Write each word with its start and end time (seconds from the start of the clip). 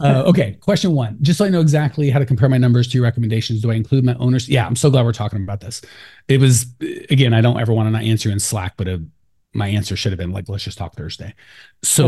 Uh, 0.00 0.22
okay, 0.26 0.56
question 0.60 0.92
one. 0.92 1.18
Just 1.20 1.38
so 1.38 1.44
I 1.44 1.50
know 1.50 1.60
exactly 1.60 2.10
how 2.10 2.18
to 2.18 2.26
compare 2.26 2.48
my 2.48 2.58
numbers 2.58 2.88
to 2.88 2.98
your 2.98 3.04
recommendations, 3.04 3.60
do 3.60 3.70
I 3.70 3.74
include 3.74 4.04
my 4.04 4.14
owners? 4.14 4.48
Yeah, 4.48 4.66
I'm 4.66 4.76
so 4.76 4.90
glad 4.90 5.04
we're 5.04 5.12
talking 5.12 5.42
about 5.42 5.60
this. 5.60 5.82
It 6.28 6.40
was 6.40 6.66
again, 7.10 7.34
I 7.34 7.40
don't 7.40 7.60
ever 7.60 7.72
want 7.72 7.86
to 7.88 7.90
not 7.90 8.02
answer 8.02 8.30
in 8.30 8.40
Slack, 8.40 8.74
but 8.76 8.88
a, 8.88 8.94
uh, 8.94 8.98
my 9.52 9.68
answer 9.68 9.96
should 9.96 10.12
have 10.12 10.18
been 10.18 10.30
like, 10.30 10.48
let's 10.48 10.64
just 10.64 10.78
talk 10.78 10.94
Thursday. 10.94 11.34
So 11.82 12.06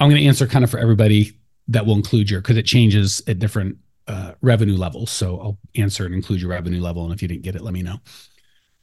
I'm 0.00 0.10
going 0.10 0.16
to 0.16 0.26
answer 0.26 0.46
kind 0.46 0.64
of 0.64 0.70
for 0.70 0.78
everybody 0.78 1.32
that 1.68 1.86
will 1.86 1.94
include 1.94 2.30
your 2.30 2.40
because 2.40 2.56
it 2.56 2.64
changes 2.64 3.22
at 3.26 3.38
different 3.38 3.76
uh, 4.08 4.32
revenue 4.40 4.76
levels. 4.76 5.10
So 5.10 5.38
I'll 5.40 5.58
answer 5.76 6.06
and 6.06 6.14
include 6.14 6.40
your 6.40 6.50
revenue 6.50 6.80
level, 6.80 7.04
and 7.04 7.12
if 7.12 7.22
you 7.22 7.28
didn't 7.28 7.42
get 7.42 7.54
it, 7.54 7.62
let 7.62 7.74
me 7.74 7.82
know. 7.82 8.00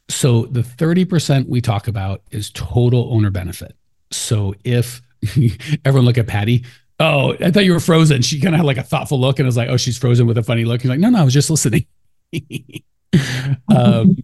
So 0.09 0.45
the 0.45 0.61
30% 0.61 1.47
we 1.47 1.61
talk 1.61 1.87
about 1.87 2.21
is 2.31 2.49
total 2.51 3.13
owner 3.13 3.31
benefit. 3.31 3.75
So 4.11 4.53
if 4.63 5.01
everyone 5.85 6.05
look 6.05 6.17
at 6.17 6.27
Patty, 6.27 6.65
oh, 7.01 7.35
I 7.39 7.51
thought 7.51 7.65
you 7.65 7.73
were 7.73 7.79
frozen. 7.79 8.21
She 8.21 8.39
kind 8.39 8.53
of 8.53 8.59
had 8.59 8.65
like 8.65 8.77
a 8.77 8.83
thoughtful 8.83 9.19
look 9.19 9.39
and 9.39 9.45
I 9.45 9.49
was 9.49 9.57
like, 9.57 9.69
oh, 9.69 9.77
she's 9.77 9.97
frozen 9.97 10.27
with 10.27 10.37
a 10.37 10.43
funny 10.43 10.65
look. 10.65 10.81
He's 10.81 10.89
like, 10.89 10.99
no, 10.99 11.09
no, 11.09 11.19
I 11.19 11.23
was 11.23 11.33
just 11.33 11.49
listening. 11.49 11.85
um, 13.75 14.17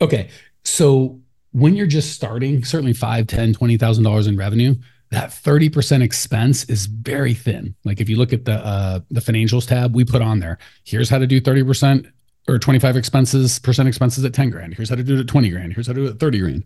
okay. 0.00 0.28
So 0.64 1.20
when 1.52 1.74
you're 1.74 1.86
just 1.86 2.12
starting, 2.12 2.64
certainly 2.64 2.92
five, 2.92 3.26
ten, 3.28 3.52
twenty 3.52 3.78
thousand 3.78 4.04
dollars 4.04 4.26
in 4.26 4.36
revenue, 4.36 4.74
that 5.10 5.30
30% 5.30 6.02
expense 6.02 6.64
is 6.64 6.86
very 6.86 7.32
thin. 7.32 7.74
Like 7.84 8.00
if 8.00 8.08
you 8.08 8.16
look 8.16 8.32
at 8.32 8.44
the 8.44 8.54
uh, 8.54 9.00
the 9.10 9.20
financials 9.20 9.66
tab, 9.66 9.94
we 9.94 10.04
put 10.04 10.20
on 10.20 10.40
there, 10.40 10.58
here's 10.84 11.08
how 11.08 11.18
to 11.18 11.26
do 11.26 11.40
30% 11.40 12.10
or 12.48 12.58
25 12.58 12.96
expenses, 12.96 13.58
percent 13.58 13.88
expenses 13.88 14.24
at 14.24 14.34
10 14.34 14.50
grand. 14.50 14.74
Here's 14.74 14.88
how 14.88 14.96
to 14.96 15.02
do 15.02 15.16
it 15.16 15.20
at 15.20 15.28
20 15.28 15.48
grand. 15.50 15.72
Here's 15.72 15.86
how 15.86 15.92
to 15.92 16.00
do 16.00 16.06
it 16.06 16.10
at 16.10 16.20
30 16.20 16.38
grand 16.40 16.64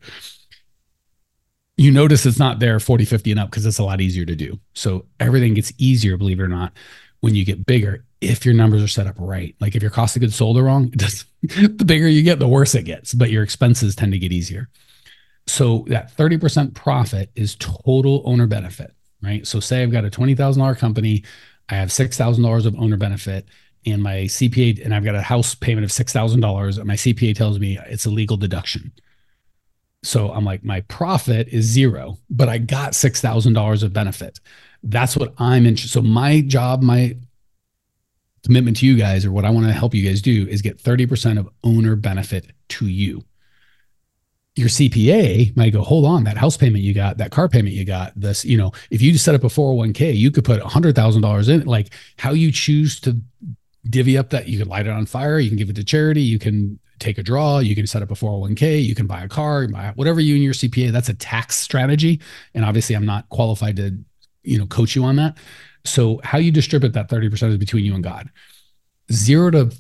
you 1.77 1.91
notice 1.91 2.27
it's 2.27 2.39
not 2.39 2.59
there 2.59 2.79
40, 2.79 3.05
50 3.05 3.31
and 3.31 3.41
up 3.41 3.51
because 3.51 3.65
it's 3.65 3.79
a 3.79 3.85
lot 3.85 4.01
easier 4.01 4.27
to 4.27 4.37
do. 4.37 4.59
So 4.75 5.07
everything 5.19 5.55
gets 5.55 5.73
easier, 5.79 6.17
believe 6.17 6.39
it 6.39 6.43
or 6.43 6.49
not, 6.49 6.73
when 7.21 7.35
you 7.35 7.45
get 7.45 7.65
bigger, 7.67 8.05
if 8.21 8.45
your 8.45 8.55
numbers 8.55 8.83
are 8.83 8.89
set 8.89 9.07
up 9.07 9.17
right. 9.19 9.55
Like 9.61 9.75
if 9.75 9.83
your 9.83 9.91
cost 9.91 10.17
of 10.17 10.21
goods 10.21 10.37
sold 10.37 10.59
are 10.59 10.63
wrong, 10.63 10.91
the 11.43 11.85
bigger 11.85 12.09
you 12.09 12.23
get, 12.23 12.39
the 12.39 12.49
worse 12.49 12.75
it 12.75 12.83
gets, 12.83 13.15
but 13.15 13.31
your 13.31 13.43
expenses 13.43 13.95
tend 13.95 14.13
to 14.13 14.19
get 14.19 14.33
easier. 14.33 14.69
So 15.47 15.85
that 15.89 16.15
30% 16.17 16.75
profit 16.75 17.31
is 17.35 17.57
total 17.57 18.23
owner 18.27 18.47
benefit, 18.47 18.95
right? 19.23 19.47
So 19.47 19.59
say 19.59 19.83
I've 19.83 19.91
got 19.91 20.05
a 20.05 20.11
$20,000 20.11 20.79
company, 20.79 21.25
I 21.69 21.77
have 21.77 21.89
$6,000 21.89 22.67
of 22.67 22.79
owner 22.79 22.97
benefit 22.97 23.49
and 23.87 24.03
my 24.03 24.25
CPA, 24.25 24.85
and 24.85 24.95
I've 24.95 25.05
got 25.05 25.15
a 25.15 25.23
house 25.23 25.55
payment 25.55 25.85
of 25.85 25.91
$6,000 25.91 26.77
and 26.79 26.87
my 26.87 26.95
CPA 26.95 27.35
tells 27.35 27.59
me 27.59 27.79
it's 27.87 28.05
a 28.05 28.11
legal 28.11 28.37
deduction 28.37 28.93
so 30.03 30.33
I'm 30.33 30.45
like, 30.45 30.65
my 30.65 30.81
profit 30.83 31.49
is 31.49 31.67
zero, 31.67 32.19
but 32.31 32.49
I 32.49 32.59
got 32.59 32.93
$6,000 32.93 33.83
of 33.83 33.93
benefit. 33.93 34.41
That's 34.83 35.17
what 35.17 35.35
I'm 35.39 35.67
interested. 35.67 35.93
So 35.93 36.03
my 36.03 36.41
job, 36.41 36.83
my 36.83 37.17
commitment 38.45 38.79
to 38.79 38.87
you 38.87 38.97
guys, 38.97 39.27
or 39.27 39.33
what 39.33 39.45
I 39.45 39.51
want 39.51 39.67
to 39.67 39.73
help 39.73 39.95
you 39.95 40.09
guys 40.09 40.23
do 40.23 40.47
is 40.49 40.63
get 40.63 40.83
30% 40.83 41.39
of 41.39 41.49
owner 41.63 41.97
benefit 41.97 42.53
to 42.71 42.87
you. 42.87 43.23
Your 44.57 44.69
CPA 44.69 45.55
might 45.57 45.73
go, 45.73 45.83
hold 45.83 46.07
on, 46.07 46.25
that 46.25 46.39
house 46.39 46.57
payment 46.57 46.83
you 46.83 46.95
got, 46.95 47.19
that 47.19 47.31
car 47.31 47.49
payment 47.49 47.75
you 47.75 47.85
got, 47.85 48.19
this, 48.19 48.45
you 48.45 48.57
know, 48.57 48.73
if 48.91 49.03
you 49.03 49.17
set 49.19 49.35
up 49.35 49.45
a 49.45 49.49
401k, 49.49 50.17
you 50.17 50.31
could 50.31 50.45
put 50.45 50.63
$100,000 50.63 51.49
in 51.49 51.61
it. 51.61 51.67
Like 51.67 51.93
how 52.19 52.33
you 52.33 52.51
choose 52.51 52.99
to 53.01 53.21
divvy 53.89 54.17
up 54.17 54.31
that, 54.31 54.49
you 54.49 54.59
can 54.59 54.69
light 54.69 54.87
it 54.87 54.93
on 54.93 55.07
fire, 55.07 55.39
you 55.39 55.51
can 55.51 55.59
give 55.59 55.71
it 55.71 55.77
to 55.77 55.85
charity, 55.85 56.23
you 56.23 56.39
can 56.39 56.79
take 57.01 57.19
a 57.19 57.23
draw, 57.23 57.59
you 57.59 57.75
can 57.75 57.87
set 57.87 58.03
up 58.03 58.11
a 58.11 58.15
401k, 58.15 58.85
you 58.85 58.95
can 58.95 59.07
buy 59.07 59.23
a 59.25 59.29
car, 59.29 59.67
buy 59.67 59.93
whatever 59.97 60.21
you 60.21 60.35
and 60.35 60.45
your 60.45 60.53
CPA, 60.53 60.93
that's 60.93 61.09
a 61.09 61.15
tax 61.15 61.57
strategy. 61.59 62.21
And 62.55 62.65
obviously 62.65 62.95
I'm 62.95 63.07
not 63.07 63.29
qualified 63.31 63.77
to, 63.77 63.99
you 64.43 64.59
know, 64.59 64.67
coach 64.67 64.95
you 64.95 65.05
on 65.05 65.17
that. 65.17 65.39
So 65.85 66.21
how 66.23 66.39
you 66.39 66.53
distribute 66.53 66.93
that 66.93 67.09
30% 67.09 67.51
is 67.51 67.57
between 67.57 67.85
you 67.85 67.95
and 67.95 68.05
God. 68.05 68.31
Zero 69.11 69.51
to 69.51 69.73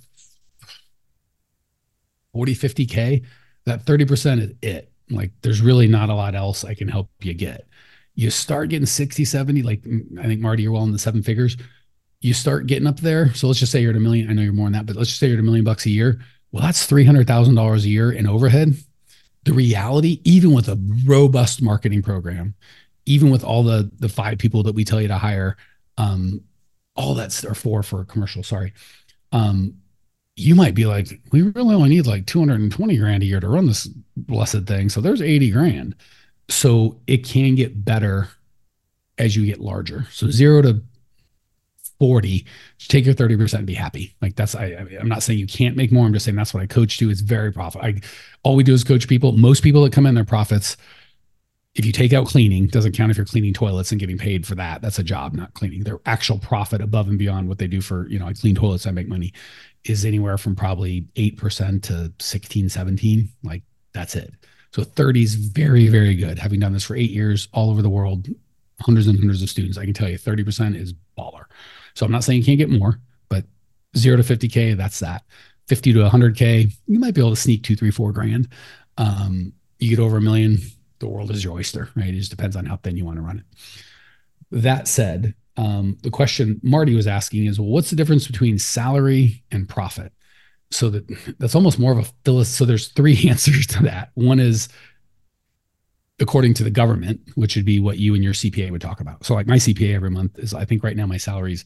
40, 2.32 2.54
50K, 2.54 3.24
that 3.66 3.84
30% 3.84 4.40
is 4.40 4.52
it. 4.62 4.90
Like 5.10 5.32
there's 5.42 5.60
really 5.60 5.86
not 5.86 6.08
a 6.08 6.14
lot 6.14 6.34
else 6.34 6.64
I 6.64 6.74
can 6.74 6.88
help 6.88 7.10
you 7.20 7.34
get. 7.34 7.66
You 8.14 8.30
start 8.30 8.70
getting 8.70 8.86
60, 8.86 9.24
70, 9.24 9.62
like 9.62 9.84
I 10.18 10.24
think 10.24 10.40
Marty, 10.40 10.62
you're 10.62 10.72
well 10.72 10.84
in 10.84 10.92
the 10.92 10.98
seven 10.98 11.22
figures. 11.22 11.56
You 12.20 12.34
start 12.34 12.66
getting 12.66 12.86
up 12.86 13.00
there. 13.00 13.32
So 13.34 13.46
let's 13.46 13.60
just 13.60 13.72
say 13.72 13.80
you're 13.80 13.90
at 13.90 13.96
a 13.96 14.00
million. 14.00 14.28
I 14.28 14.34
know 14.34 14.42
you're 14.42 14.52
more 14.52 14.66
than 14.66 14.74
that, 14.74 14.86
but 14.86 14.96
let's 14.96 15.08
just 15.08 15.20
say 15.20 15.28
you're 15.28 15.36
at 15.36 15.40
a 15.40 15.44
million 15.44 15.64
bucks 15.64 15.86
a 15.86 15.90
year 15.90 16.20
well, 16.52 16.62
that's 16.62 16.86
$300,000 16.86 17.84
a 17.84 17.88
year 17.88 18.10
in 18.12 18.26
overhead. 18.26 18.74
The 19.44 19.52
reality, 19.52 20.20
even 20.24 20.52
with 20.52 20.68
a 20.68 20.78
robust 21.06 21.62
marketing 21.62 22.02
program, 22.02 22.54
even 23.06 23.30
with 23.30 23.42
all 23.42 23.62
the 23.62 23.90
the 23.98 24.08
five 24.08 24.38
people 24.38 24.62
that 24.64 24.74
we 24.74 24.84
tell 24.84 25.00
you 25.00 25.08
to 25.08 25.16
hire, 25.16 25.56
um, 25.96 26.42
all 26.94 27.14
that's 27.14 27.44
or 27.44 27.54
four 27.54 27.82
for 27.82 28.02
a 28.02 28.04
commercial, 28.04 28.42
sorry. 28.42 28.74
Um, 29.32 29.74
you 30.36 30.54
might 30.54 30.74
be 30.74 30.86
like, 30.86 31.20
we 31.32 31.42
really 31.42 31.74
only 31.74 31.88
need 31.88 32.06
like 32.06 32.26
220 32.26 32.96
grand 32.96 33.22
a 33.22 33.26
year 33.26 33.40
to 33.40 33.48
run 33.48 33.66
this 33.66 33.88
blessed 34.16 34.64
thing. 34.64 34.88
So 34.88 35.00
there's 35.00 35.22
80 35.22 35.50
grand. 35.50 35.94
So 36.48 37.00
it 37.06 37.26
can 37.26 37.54
get 37.54 37.84
better 37.84 38.28
as 39.18 39.36
you 39.36 39.44
get 39.46 39.60
larger. 39.60 40.06
So 40.10 40.30
zero 40.30 40.62
to 40.62 40.82
40 42.00 42.46
take 42.88 43.04
your 43.04 43.14
30% 43.14 43.54
and 43.54 43.66
be 43.66 43.74
happy. 43.74 44.16
Like 44.20 44.34
that's 44.34 44.56
I, 44.56 44.86
i'm 45.00 45.08
not 45.08 45.22
saying 45.22 45.38
you 45.38 45.46
can't 45.46 45.76
make 45.76 45.92
more. 45.92 46.06
I'm 46.06 46.12
just 46.12 46.24
saying 46.24 46.34
that's 46.34 46.52
what 46.52 46.62
i 46.62 46.66
coach 46.66 46.98
to 46.98 47.10
it's 47.10 47.20
very 47.20 47.52
profit 47.52 47.82
i 47.82 48.00
all 48.42 48.56
we 48.56 48.64
do 48.64 48.72
is 48.72 48.82
coach 48.82 49.06
people. 49.06 49.32
Most 49.32 49.62
people 49.62 49.84
that 49.84 49.92
come 49.92 50.06
in 50.06 50.14
their 50.14 50.24
profits 50.24 50.76
if 51.76 51.84
you 51.84 51.92
take 51.92 52.12
out 52.12 52.26
cleaning 52.26 52.66
doesn't 52.66 52.96
count 52.96 53.12
if 53.12 53.16
you're 53.16 53.26
cleaning 53.26 53.54
toilets 53.54 53.92
and 53.92 54.00
getting 54.00 54.18
paid 54.18 54.44
for 54.44 54.56
that. 54.56 54.82
That's 54.82 54.98
a 54.98 55.04
job 55.04 55.34
not 55.34 55.54
cleaning. 55.54 55.84
Their 55.84 56.00
actual 56.04 56.38
profit 56.38 56.80
above 56.80 57.06
and 57.06 57.18
beyond 57.18 57.48
what 57.48 57.58
they 57.58 57.68
do 57.68 57.80
for 57.80 58.08
you 58.08 58.18
know 58.18 58.26
i 58.26 58.32
clean 58.32 58.54
toilets 58.56 58.86
i 58.86 58.90
make 58.90 59.08
money 59.08 59.32
is 59.84 60.04
anywhere 60.04 60.36
from 60.36 60.56
probably 60.56 61.02
8% 61.16 61.82
to 61.84 62.12
16 62.18 62.68
17 62.70 63.28
like 63.44 63.62
that's 63.92 64.16
it. 64.16 64.32
So 64.72 64.84
30 64.84 65.22
is 65.22 65.34
very 65.34 65.88
very 65.88 66.14
good. 66.14 66.38
Having 66.38 66.60
done 66.60 66.72
this 66.72 66.84
for 66.84 66.96
eight 66.96 67.10
years 67.10 67.48
all 67.52 67.70
over 67.70 67.82
the 67.82 67.90
world 67.90 68.26
hundreds 68.80 69.06
and 69.06 69.18
hundreds 69.18 69.42
of 69.42 69.50
students 69.50 69.78
i 69.78 69.84
can 69.84 69.94
tell 69.94 70.08
you 70.08 70.18
30% 70.18 70.76
is 70.76 70.94
baller 71.18 71.44
so 72.00 72.06
I'm 72.06 72.12
not 72.12 72.24
saying 72.24 72.38
you 72.38 72.46
can't 72.46 72.56
get 72.56 72.70
more, 72.70 72.98
but 73.28 73.44
zero 73.94 74.16
to 74.16 74.22
50K, 74.22 74.74
that's 74.74 75.00
that. 75.00 75.22
50 75.68 75.92
to 75.92 75.98
100K, 75.98 76.72
you 76.86 76.98
might 76.98 77.12
be 77.12 77.20
able 77.20 77.28
to 77.28 77.36
sneak 77.36 77.62
two, 77.62 77.76
three, 77.76 77.90
four 77.90 78.10
grand. 78.10 78.48
Um, 78.96 79.52
you 79.80 79.90
get 79.90 80.02
over 80.02 80.16
a 80.16 80.20
million, 80.22 80.56
the 81.00 81.08
world 81.08 81.30
is 81.30 81.44
your 81.44 81.52
oyster, 81.52 81.90
right? 81.94 82.08
It 82.08 82.14
just 82.14 82.30
depends 82.30 82.56
on 82.56 82.64
how 82.64 82.76
thin 82.76 82.96
you 82.96 83.04
want 83.04 83.18
to 83.18 83.22
run 83.22 83.40
it. 83.40 83.44
That 84.50 84.88
said, 84.88 85.34
um, 85.58 85.98
the 86.02 86.08
question 86.08 86.58
Marty 86.62 86.94
was 86.94 87.06
asking 87.06 87.44
is, 87.44 87.60
well, 87.60 87.68
what's 87.68 87.90
the 87.90 87.96
difference 87.96 88.26
between 88.26 88.58
salary 88.58 89.44
and 89.50 89.68
profit? 89.68 90.14
So 90.70 90.88
that 90.88 91.36
that's 91.38 91.54
almost 91.54 91.78
more 91.78 91.92
of 91.92 91.98
a 91.98 92.10
phyllis. 92.24 92.48
So 92.48 92.64
there's 92.64 92.88
three 92.88 93.28
answers 93.28 93.66
to 93.66 93.82
that. 93.82 94.10
One 94.14 94.40
is 94.40 94.70
according 96.20 96.54
to 96.54 96.64
the 96.64 96.70
government, 96.70 97.20
which 97.34 97.56
would 97.56 97.64
be 97.64 97.80
what 97.80 97.98
you 97.98 98.14
and 98.14 98.22
your 98.22 98.34
CPA 98.34 98.70
would 98.70 98.80
talk 98.80 99.00
about. 99.00 99.24
So 99.24 99.34
like 99.34 99.46
my 99.46 99.56
CPA 99.56 99.94
every 99.94 100.10
month 100.10 100.38
is, 100.38 100.54
I 100.54 100.64
think 100.64 100.84
right 100.84 100.96
now 100.96 101.06
my 101.06 101.16
salary 101.16 101.54
is 101.54 101.64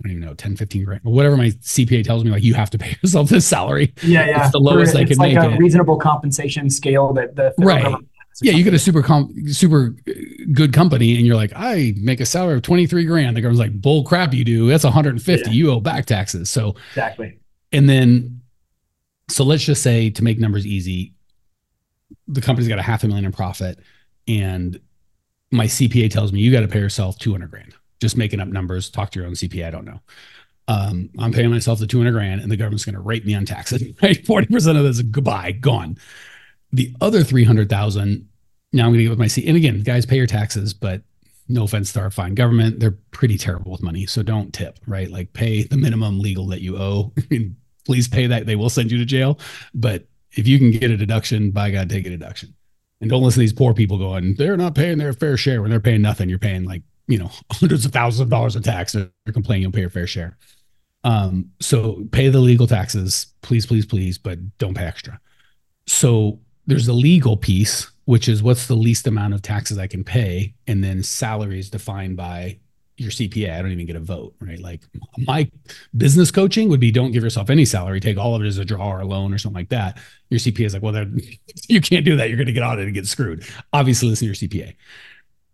I 0.00 0.08
don't 0.08 0.16
even 0.16 0.28
know, 0.28 0.34
10, 0.34 0.56
15 0.56 0.84
grand, 0.84 1.00
whatever 1.04 1.36
my 1.36 1.50
CPA 1.50 2.04
tells 2.04 2.24
me, 2.24 2.30
like 2.30 2.42
you 2.42 2.54
have 2.54 2.70
to 2.70 2.78
pay 2.78 2.96
yourself 3.02 3.28
this 3.28 3.46
salary. 3.46 3.92
Yeah, 4.02 4.26
yeah. 4.26 4.42
It's 4.42 4.52
the 4.52 4.58
lowest 4.58 4.96
I 4.96 5.04
can 5.04 5.18
like 5.18 5.34
make. 5.34 5.36
It's 5.36 5.44
like 5.44 5.54
a 5.54 5.58
reasonable 5.58 5.98
compensation 5.98 6.70
scale 6.70 7.12
that 7.14 7.36
the 7.36 7.52
right. 7.58 7.94
Yeah, 8.42 8.52
you 8.52 8.64
get 8.64 8.72
a 8.72 8.78
super 8.78 9.02
com- 9.02 9.34
super 9.48 9.94
uh, 10.08 10.12
good 10.52 10.72
company, 10.72 11.16
and 11.16 11.26
you're 11.26 11.36
like, 11.36 11.52
I 11.54 11.92
make 11.98 12.20
a 12.20 12.26
salary 12.26 12.54
of 12.54 12.62
23 12.62 13.04
grand. 13.04 13.36
The 13.36 13.42
government's 13.42 13.60
like, 13.60 13.82
bull 13.82 14.04
crap, 14.04 14.32
you 14.32 14.44
do. 14.44 14.68
That's 14.68 14.84
150. 14.84 15.50
Yeah. 15.50 15.52
You 15.52 15.70
owe 15.72 15.80
back 15.80 16.06
taxes. 16.06 16.48
So 16.48 16.76
exactly. 16.90 17.38
And 17.72 17.86
then, 17.86 18.40
so 19.28 19.44
let's 19.44 19.64
just 19.64 19.82
say 19.82 20.08
to 20.10 20.24
make 20.24 20.38
numbers 20.38 20.66
easy, 20.66 21.12
the 22.28 22.40
company's 22.40 22.68
got 22.68 22.78
a 22.78 22.82
half 22.82 23.04
a 23.04 23.08
million 23.08 23.26
in 23.26 23.32
profit, 23.32 23.78
and 24.26 24.80
my 25.50 25.66
CPA 25.66 26.10
tells 26.10 26.32
me 26.32 26.40
you 26.40 26.50
got 26.50 26.60
to 26.60 26.68
pay 26.68 26.78
yourself 26.78 27.18
200 27.18 27.50
grand 27.50 27.74
just 28.00 28.16
making 28.16 28.40
up 28.40 28.48
numbers. 28.48 28.90
Talk 28.90 29.10
to 29.12 29.18
your 29.18 29.28
own 29.28 29.34
CPA. 29.34 29.66
I 29.66 29.70
don't 29.70 29.84
know. 29.84 30.00
Um, 30.68 31.10
I'm 31.18 31.32
paying 31.32 31.50
myself 31.50 31.80
the 31.80 31.86
200 31.86 32.12
grand 32.12 32.40
and 32.40 32.50
the 32.50 32.56
government's 32.56 32.84
going 32.84 32.94
to 32.94 33.00
rate 33.00 33.26
me 33.26 33.34
on 33.34 33.44
taxes. 33.44 33.82
Right? 34.02 34.24
40% 34.24 34.76
of 34.76 34.84
this 34.84 34.96
is 34.96 35.02
goodbye, 35.02 35.52
gone. 35.52 35.98
The 36.72 36.94
other 37.00 37.24
300,000, 37.24 38.28
now 38.72 38.84
I'm 38.84 38.90
going 38.90 38.98
to 38.98 39.02
get 39.04 39.10
with 39.10 39.18
my 39.18 39.26
C. 39.26 39.46
And 39.48 39.56
again, 39.56 39.82
guys, 39.82 40.06
pay 40.06 40.16
your 40.16 40.26
taxes, 40.26 40.72
but 40.72 41.02
no 41.48 41.64
offense 41.64 41.92
to 41.92 42.00
our 42.00 42.10
fine 42.10 42.34
government, 42.34 42.78
they're 42.78 42.96
pretty 43.10 43.36
terrible 43.36 43.72
with 43.72 43.82
money. 43.82 44.06
So 44.06 44.22
don't 44.22 44.54
tip, 44.54 44.78
right? 44.86 45.10
Like 45.10 45.32
pay 45.32 45.64
the 45.64 45.76
minimum 45.76 46.20
legal 46.20 46.46
that 46.46 46.62
you 46.62 46.78
owe. 46.78 47.12
please 47.84 48.06
pay 48.06 48.28
that. 48.28 48.46
They 48.46 48.54
will 48.54 48.70
send 48.70 48.92
you 48.92 48.98
to 48.98 49.04
jail. 49.04 49.40
But 49.74 50.06
if 50.32 50.46
you 50.46 50.58
can 50.58 50.70
get 50.70 50.92
a 50.92 50.96
deduction, 50.96 51.50
by 51.50 51.72
God, 51.72 51.90
take 51.90 52.06
a 52.06 52.10
deduction. 52.10 52.54
And 53.00 53.10
don't 53.10 53.22
listen 53.22 53.38
to 53.38 53.40
these 53.40 53.52
poor 53.52 53.74
people 53.74 53.98
going, 53.98 54.34
they're 54.34 54.56
not 54.56 54.74
paying 54.74 54.98
their 54.98 55.12
fair 55.12 55.36
share 55.36 55.62
when 55.62 55.70
they're 55.70 55.80
paying 55.80 56.02
nothing. 56.02 56.28
You're 56.28 56.38
paying 56.38 56.64
like, 56.64 56.82
you 57.10 57.18
know, 57.18 57.30
hundreds 57.52 57.84
of 57.84 57.92
thousands 57.92 58.20
of 58.20 58.30
dollars 58.30 58.56
in 58.56 58.62
tax. 58.62 58.92
They're 58.92 59.10
complaining 59.32 59.62
you'll 59.62 59.72
pay 59.72 59.80
your 59.80 59.90
fair 59.90 60.06
share. 60.06 60.38
Um, 61.02 61.50
so 61.60 62.06
pay 62.12 62.28
the 62.28 62.40
legal 62.40 62.66
taxes, 62.66 63.28
please, 63.42 63.66
please, 63.66 63.86
please, 63.86 64.18
but 64.18 64.38
don't 64.58 64.74
pay 64.74 64.84
extra. 64.84 65.18
So 65.86 66.38
there's 66.66 66.86
the 66.86 66.92
legal 66.92 67.36
piece, 67.36 67.90
which 68.04 68.28
is 68.28 68.42
what's 68.42 68.66
the 68.66 68.74
least 68.74 69.06
amount 69.06 69.34
of 69.34 69.42
taxes 69.42 69.78
I 69.78 69.86
can 69.86 70.04
pay, 70.04 70.54
and 70.66 70.84
then 70.84 71.02
salary 71.02 71.58
is 71.58 71.70
defined 71.70 72.16
by 72.16 72.58
your 72.98 73.10
CPA. 73.10 73.58
I 73.58 73.62
don't 73.62 73.70
even 73.70 73.86
get 73.86 73.96
a 73.96 74.00
vote, 74.00 74.34
right? 74.40 74.60
Like 74.60 74.82
my 75.16 75.50
business 75.96 76.30
coaching 76.30 76.68
would 76.68 76.80
be 76.80 76.90
don't 76.90 77.12
give 77.12 77.24
yourself 77.24 77.48
any 77.48 77.64
salary, 77.64 77.98
take 77.98 78.18
all 78.18 78.34
of 78.34 78.42
it 78.42 78.46
as 78.46 78.58
a 78.58 78.64
draw 78.64 78.92
or 78.92 79.00
a 79.00 79.06
loan 79.06 79.32
or 79.32 79.38
something 79.38 79.58
like 79.58 79.70
that. 79.70 79.98
Your 80.28 80.38
CPA 80.38 80.66
is 80.66 80.74
like, 80.74 80.82
well, 80.82 81.06
you 81.68 81.80
can't 81.80 82.04
do 82.04 82.16
that. 82.16 82.28
You're 82.28 82.36
going 82.36 82.46
to 82.46 82.52
get 82.52 82.62
audited 82.62 82.86
and 82.88 82.94
get 82.94 83.06
screwed. 83.06 83.46
Obviously, 83.72 84.10
listen 84.10 84.30
to 84.30 84.48
your 84.48 84.66
CPA 84.66 84.74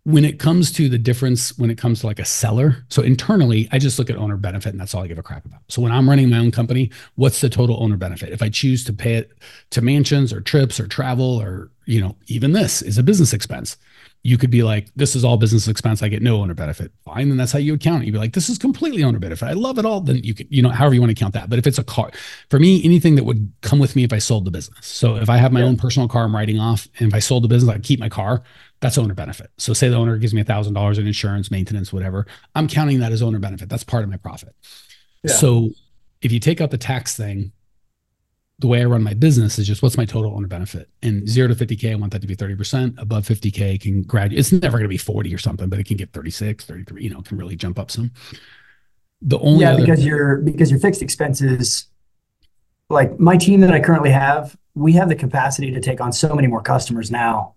when 0.07 0.23
it 0.23 0.39
comes 0.39 0.71
to 0.71 0.87
the 0.87 0.97
difference 0.97 1.57
when 1.57 1.69
it 1.69 1.77
comes 1.77 1.99
to 1.99 2.07
like 2.07 2.17
a 2.17 2.23
seller 2.23 2.85
so 2.87 3.01
internally 3.01 3.67
i 3.73 3.77
just 3.77 3.99
look 3.99 4.09
at 4.09 4.15
owner 4.15 4.37
benefit 4.37 4.69
and 4.69 4.79
that's 4.79 4.95
all 4.95 5.03
i 5.03 5.07
give 5.07 5.17
a 5.17 5.23
crap 5.23 5.43
about. 5.43 5.59
So 5.67 5.81
when 5.81 5.91
i'm 5.91 6.07
running 6.07 6.29
my 6.29 6.37
own 6.37 6.49
company 6.49 6.89
what's 7.15 7.41
the 7.41 7.49
total 7.49 7.83
owner 7.83 7.97
benefit? 7.97 8.29
If 8.31 8.41
i 8.41 8.47
choose 8.47 8.85
to 8.85 8.93
pay 8.93 9.15
it 9.15 9.33
to 9.71 9.81
mansions 9.81 10.31
or 10.31 10.39
trips 10.39 10.79
or 10.79 10.87
travel 10.87 11.41
or 11.41 11.71
you 11.85 11.99
know 11.99 12.15
even 12.27 12.53
this 12.53 12.81
is 12.81 12.97
a 12.97 13.03
business 13.03 13.33
expense. 13.33 13.75
You 14.23 14.37
could 14.37 14.49
be 14.49 14.63
like 14.63 14.87
this 14.95 15.15
is 15.15 15.23
all 15.23 15.37
business 15.37 15.67
expense. 15.67 16.01
I 16.03 16.09
get 16.09 16.21
no 16.21 16.41
owner 16.41 16.53
benefit. 16.53 16.91
Fine 17.05 17.29
then 17.29 17.37
that's 17.37 17.51
how 17.51 17.59
you 17.59 17.73
would 17.73 17.81
count 17.81 18.03
it. 18.03 18.05
You'd 18.05 18.13
be 18.13 18.17
like 18.17 18.33
this 18.33 18.49
is 18.49 18.57
completely 18.57 19.03
owner 19.03 19.19
benefit. 19.19 19.45
I 19.45 19.53
love 19.53 19.77
it 19.77 19.85
all. 19.85 19.99
Then 20.01 20.17
you 20.17 20.33
could 20.33 20.47
you 20.49 20.61
know 20.61 20.69
however 20.69 20.95
you 20.95 21.01
want 21.01 21.11
to 21.11 21.21
count 21.21 21.33
that. 21.33 21.49
But 21.49 21.59
if 21.59 21.67
it's 21.67 21.79
a 21.79 21.83
car 21.83 22.11
for 22.49 22.59
me 22.59 22.81
anything 22.85 23.15
that 23.15 23.25
would 23.25 23.51
come 23.61 23.79
with 23.79 23.95
me 23.95 24.05
if 24.05 24.13
i 24.13 24.19
sold 24.19 24.45
the 24.45 24.51
business. 24.51 24.85
So 24.85 25.17
if 25.17 25.29
i 25.29 25.35
have 25.35 25.51
my 25.51 25.61
yeah. 25.61 25.65
own 25.65 25.75
personal 25.75 26.07
car 26.07 26.23
i'm 26.23 26.35
writing 26.35 26.59
off 26.59 26.87
and 26.99 27.09
if 27.09 27.13
i 27.13 27.19
sold 27.19 27.43
the 27.43 27.49
business 27.49 27.73
i 27.73 27.79
keep 27.79 27.99
my 27.99 28.09
car 28.09 28.43
that's 28.79 28.97
owner 28.97 29.13
benefit. 29.13 29.49
So 29.57 29.73
say 29.73 29.89
the 29.89 29.95
owner 29.95 30.17
gives 30.17 30.33
me 30.33 30.41
a 30.41 30.45
thousand 30.45 30.73
dollars 30.73 30.97
in 30.99 31.07
insurance, 31.07 31.49
maintenance, 31.49 31.91
whatever. 31.91 32.27
I'm 32.55 32.67
counting 32.67 32.99
that 32.99 33.11
as 33.11 33.21
owner 33.21 33.39
benefit. 33.39 33.69
That's 33.69 33.83
part 33.83 34.03
of 34.03 34.09
my 34.09 34.17
profit. 34.17 34.55
Yeah. 35.23 35.33
So 35.33 35.69
if 36.21 36.31
you 36.31 36.39
take 36.39 36.61
out 36.61 36.71
the 36.71 36.77
tax 36.77 37.15
thing, 37.17 37.51
the 38.59 38.67
way 38.67 38.81
I 38.81 38.85
run 38.85 39.03
my 39.03 39.13
business 39.13 39.59
is 39.59 39.67
just 39.67 39.83
what's 39.83 39.97
my 39.97 40.05
total 40.05 40.35
owner 40.35 40.47
benefit. 40.47 40.89
And 41.03 41.27
zero 41.29 41.47
to 41.47 41.53
50K, 41.55 41.91
I 41.91 41.95
want 41.95 42.11
that 42.13 42.21
to 42.21 42.27
be 42.27 42.35
30%. 42.35 42.99
Above 42.99 43.23
50K 43.27 43.79
can 43.79 44.01
graduate. 44.01 44.39
It's 44.39 44.51
never 44.51 44.77
going 44.77 44.85
to 44.85 44.89
be 44.89 44.97
40 44.97 45.33
or 45.33 45.37
something, 45.37 45.69
but 45.69 45.77
it 45.79 45.85
can 45.85 45.97
get 45.97 46.11
36, 46.11 46.65
33, 46.65 47.03
you 47.03 47.09
know, 47.11 47.21
can 47.21 47.37
really 47.37 47.55
jump 47.55 47.77
up 47.77 47.91
some. 47.91 48.11
The 49.21 49.37
only 49.39 49.61
Yeah, 49.61 49.73
other- 49.73 49.81
because 49.81 50.03
your 50.05 50.37
because 50.37 50.71
your 50.71 50.79
fixed 50.79 51.01
expenses, 51.03 51.85
like 52.89 53.19
my 53.19 53.37
team 53.37 53.59
that 53.61 53.71
I 53.71 53.79
currently 53.79 54.11
have, 54.11 54.55
we 54.73 54.93
have 54.93 55.09
the 55.09 55.15
capacity 55.15 55.71
to 55.71 55.79
take 55.79 56.01
on 56.01 56.11
so 56.11 56.33
many 56.35 56.47
more 56.47 56.61
customers 56.61 57.09
now 57.11 57.53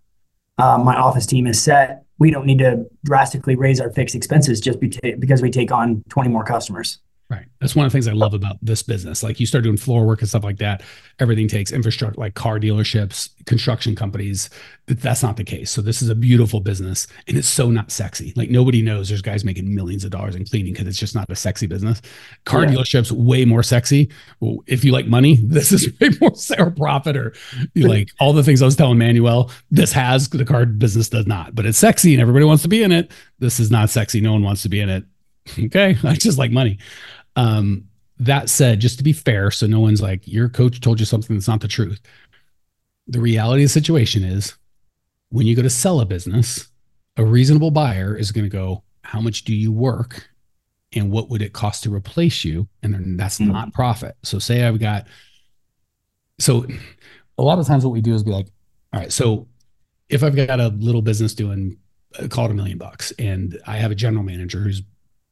um, 0.60 0.84
my 0.84 0.96
office 0.96 1.26
team 1.26 1.46
is 1.46 1.60
set. 1.60 2.04
We 2.18 2.30
don't 2.30 2.46
need 2.46 2.58
to 2.58 2.86
drastically 3.04 3.56
raise 3.56 3.80
our 3.80 3.90
fixed 3.90 4.14
expenses 4.14 4.60
just 4.60 4.78
because 4.78 5.42
we 5.42 5.50
take 5.50 5.72
on 5.72 6.04
20 6.10 6.28
more 6.28 6.44
customers. 6.44 6.98
Right. 7.30 7.46
That's 7.60 7.76
one 7.76 7.86
of 7.86 7.92
the 7.92 7.94
things 7.94 8.08
I 8.08 8.12
love 8.12 8.34
about 8.34 8.56
this 8.60 8.82
business. 8.82 9.22
Like 9.22 9.38
you 9.38 9.46
start 9.46 9.62
doing 9.62 9.76
floor 9.76 10.04
work 10.04 10.18
and 10.18 10.28
stuff 10.28 10.42
like 10.42 10.56
that, 10.56 10.82
everything 11.20 11.46
takes 11.46 11.70
infrastructure, 11.70 12.20
like 12.20 12.34
car 12.34 12.58
dealerships, 12.58 13.28
construction 13.46 13.94
companies. 13.94 14.50
That's 14.88 15.22
not 15.22 15.36
the 15.36 15.44
case. 15.44 15.70
So 15.70 15.80
this 15.80 16.02
is 16.02 16.08
a 16.08 16.16
beautiful 16.16 16.58
business 16.58 17.06
and 17.28 17.38
it's 17.38 17.46
so 17.46 17.70
not 17.70 17.92
sexy. 17.92 18.32
Like 18.34 18.50
nobody 18.50 18.82
knows 18.82 19.08
there's 19.08 19.22
guys 19.22 19.44
making 19.44 19.72
millions 19.72 20.02
of 20.02 20.10
dollars 20.10 20.34
in 20.34 20.44
cleaning 20.44 20.72
because 20.72 20.88
it's 20.88 20.98
just 20.98 21.14
not 21.14 21.30
a 21.30 21.36
sexy 21.36 21.68
business. 21.68 22.02
Car 22.46 22.64
yeah. 22.64 22.72
dealerships 22.72 23.12
way 23.12 23.44
more 23.44 23.62
sexy. 23.62 24.10
If 24.66 24.84
you 24.84 24.90
like 24.90 25.06
money, 25.06 25.36
this 25.40 25.70
is 25.70 25.88
way 26.00 26.10
more 26.20 26.32
or 26.58 26.72
profit 26.72 27.16
or 27.16 27.32
like 27.76 28.10
all 28.18 28.32
the 28.32 28.42
things 28.42 28.60
I 28.60 28.64
was 28.64 28.74
telling 28.74 28.98
Manuel, 28.98 29.52
this 29.70 29.92
has 29.92 30.28
the 30.30 30.44
car 30.44 30.66
business 30.66 31.08
does 31.08 31.28
not, 31.28 31.54
but 31.54 31.64
it's 31.64 31.78
sexy 31.78 32.12
and 32.12 32.20
everybody 32.20 32.44
wants 32.44 32.64
to 32.64 32.68
be 32.68 32.82
in 32.82 32.90
it. 32.90 33.12
This 33.38 33.60
is 33.60 33.70
not 33.70 33.88
sexy. 33.88 34.20
No 34.20 34.32
one 34.32 34.42
wants 34.42 34.62
to 34.62 34.68
be 34.68 34.80
in 34.80 34.88
it. 34.88 35.04
Okay. 35.58 35.96
I 36.04 36.14
just 36.14 36.38
like 36.38 36.50
money. 36.50 36.78
Um, 37.36 37.86
that 38.20 38.50
said, 38.50 38.80
just 38.80 38.98
to 38.98 39.04
be 39.04 39.14
fair, 39.14 39.50
so 39.50 39.66
no 39.66 39.80
one's 39.80 40.02
like, 40.02 40.26
your 40.26 40.48
coach 40.48 40.80
told 40.80 41.00
you 41.00 41.06
something 41.06 41.34
that's 41.34 41.48
not 41.48 41.60
the 41.60 41.68
truth. 41.68 42.00
The 43.08 43.20
reality 43.20 43.62
of 43.62 43.68
the 43.68 43.72
situation 43.72 44.22
is 44.22 44.56
when 45.30 45.46
you 45.46 45.56
go 45.56 45.62
to 45.62 45.70
sell 45.70 46.00
a 46.00 46.06
business, 46.06 46.68
a 47.16 47.24
reasonable 47.24 47.70
buyer 47.70 48.14
is 48.14 48.30
going 48.30 48.44
to 48.44 48.50
go, 48.50 48.82
How 49.02 49.20
much 49.20 49.44
do 49.44 49.54
you 49.54 49.72
work? 49.72 50.28
And 50.92 51.10
what 51.10 51.30
would 51.30 51.40
it 51.40 51.52
cost 51.52 51.84
to 51.84 51.94
replace 51.94 52.44
you? 52.44 52.68
And 52.82 52.92
then 52.92 53.16
that's 53.16 53.38
mm-hmm. 53.38 53.52
not 53.52 53.72
profit. 53.72 54.16
So, 54.22 54.38
say 54.38 54.64
I've 54.64 54.78
got, 54.78 55.06
so 56.38 56.66
a 57.38 57.42
lot 57.42 57.58
of 57.58 57.66
times 57.66 57.84
what 57.84 57.92
we 57.92 58.00
do 58.00 58.14
is 58.14 58.22
be 58.22 58.32
like, 58.32 58.48
All 58.92 59.00
right, 59.00 59.12
so 59.12 59.48
if 60.10 60.22
I've 60.22 60.36
got 60.36 60.60
a 60.60 60.68
little 60.68 61.02
business 61.02 61.32
doing, 61.32 61.78
uh, 62.18 62.28
call 62.28 62.46
it 62.46 62.50
a 62.50 62.54
million 62.54 62.76
bucks, 62.76 63.12
and 63.18 63.58
I 63.66 63.76
have 63.76 63.90
a 63.90 63.94
general 63.94 64.24
manager 64.24 64.60
who's 64.60 64.82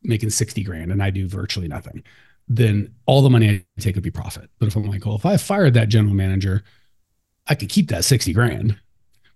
making 0.03 0.31
60 0.31 0.63
grand 0.63 0.93
and 0.93 1.03
I 1.03 1.11
do 1.11 1.29
virtually 1.29 1.69
nothing, 1.69 2.03
then 2.49 2.95
all 3.07 3.23
the 3.23 3.31
money 3.31 3.49
I 3.51 3.65
take 3.81 3.95
would 3.95 4.05
be 4.05 4.11
profit. 4.11 4.51
But 4.59 4.69
if 4.69 4.77
I'm 4.77 4.85
like, 4.85 5.05
well, 5.05 5.17
if 5.17 5.27
I 5.27 5.37
fired 5.37 5.75
that 5.75 5.89
general 5.89 6.15
manager, 6.15 6.63
I 7.47 7.55
could 7.55 7.69
keep 7.69 7.89
that 7.91 8.05
60 8.05 8.33
grand. 8.33 8.79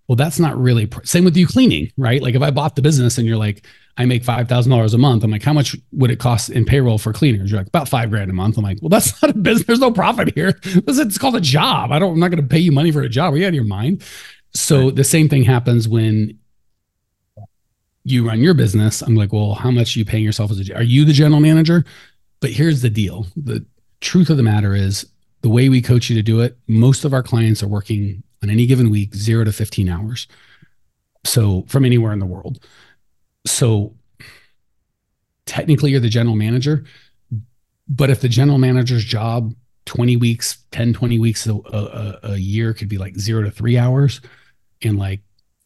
Well, 0.07 0.15
that's 0.15 0.39
not 0.39 0.57
really 0.57 0.87
pr- 0.87 1.05
same 1.05 1.23
with 1.23 1.37
you 1.37 1.47
cleaning, 1.47 1.91
right? 1.97 2.21
Like 2.21 2.35
if 2.35 2.41
I 2.41 2.51
bought 2.51 2.75
the 2.75 2.81
business 2.81 3.17
and 3.17 3.25
you're 3.25 3.37
like, 3.37 3.65
I 3.95 4.05
make 4.05 4.23
five 4.23 4.49
thousand 4.49 4.71
dollars 4.71 4.93
a 4.93 4.97
month. 4.97 5.23
I'm 5.23 5.31
like, 5.31 5.43
how 5.43 5.53
much 5.53 5.75
would 5.91 6.09
it 6.09 6.19
cost 6.19 6.49
in 6.49 6.65
payroll 6.65 6.97
for 6.97 7.13
cleaners? 7.13 7.51
You're 7.51 7.59
like, 7.59 7.67
about 7.67 7.87
five 7.87 8.09
grand 8.09 8.29
a 8.29 8.33
month. 8.33 8.57
I'm 8.57 8.63
like, 8.63 8.79
well, 8.81 8.89
that's 8.89 9.21
not 9.21 9.31
a 9.31 9.37
business. 9.37 9.67
There's 9.67 9.79
no 9.79 9.91
profit 9.91 10.33
here. 10.33 10.59
It's 10.63 11.17
called 11.17 11.35
a 11.35 11.41
job. 11.41 11.91
I 11.91 11.99
don't. 11.99 12.13
I'm 12.13 12.19
not 12.19 12.29
going 12.29 12.41
to 12.41 12.47
pay 12.47 12.59
you 12.59 12.71
money 12.71 12.91
for 12.91 13.01
a 13.01 13.09
job. 13.09 13.33
Are 13.33 13.37
you 13.37 13.45
out 13.45 13.49
of 13.49 13.55
your 13.55 13.63
mind? 13.63 14.03
So 14.55 14.91
the 14.91 15.03
same 15.03 15.29
thing 15.29 15.43
happens 15.43 15.87
when 15.87 16.37
you 18.03 18.27
run 18.27 18.41
your 18.41 18.53
business. 18.53 19.01
I'm 19.01 19.15
like, 19.15 19.31
well, 19.31 19.53
how 19.53 19.71
much 19.71 19.95
are 19.95 19.99
you 19.99 20.05
paying 20.05 20.23
yourself 20.23 20.51
as 20.51 20.69
a, 20.69 20.75
are 20.75 20.83
you 20.83 21.05
the 21.05 21.13
general 21.13 21.39
manager? 21.41 21.85
But 22.41 22.51
here's 22.51 22.81
the 22.81 22.89
deal. 22.89 23.27
The 23.35 23.65
truth 24.01 24.29
of 24.29 24.37
the 24.37 24.43
matter 24.43 24.75
is 24.75 25.05
the 25.41 25.49
way 25.49 25.69
we 25.69 25.81
coach 25.81 26.09
you 26.09 26.15
to 26.15 26.21
do 26.21 26.41
it, 26.41 26.57
most 26.67 27.05
of 27.05 27.13
our 27.13 27.23
clients 27.23 27.63
are 27.63 27.67
working 27.67 28.23
on 28.41 28.49
any 28.49 28.65
given 28.65 28.89
week, 28.89 29.15
zero 29.15 29.43
to 29.43 29.51
15 29.51 29.87
hours. 29.87 30.27
So 31.25 31.63
from 31.67 31.85
anywhere 31.85 32.11
in 32.11 32.19
the 32.19 32.25
world. 32.25 32.65
So 33.45 33.93
technically 35.45 35.91
you're 35.91 35.99
the 35.99 36.09
general 36.09 36.35
manager, 36.35 36.83
but 37.87 38.09
if 38.09 38.21
the 38.21 38.29
general 38.29 38.57
manager's 38.57 39.03
job 39.03 39.53
20 39.85 40.17
weeks, 40.17 40.63
10, 40.71 40.93
20 40.93 41.19
weeks 41.19 41.45
a, 41.47 41.53
a, 41.53 42.19
a 42.23 42.37
year 42.37 42.73
could 42.73 42.87
be 42.87 42.97
like 42.97 43.17
zero 43.17 43.43
to 43.43 43.51
three 43.51 43.77
hours 43.77 44.21
and 44.81 44.97
like 44.97 45.21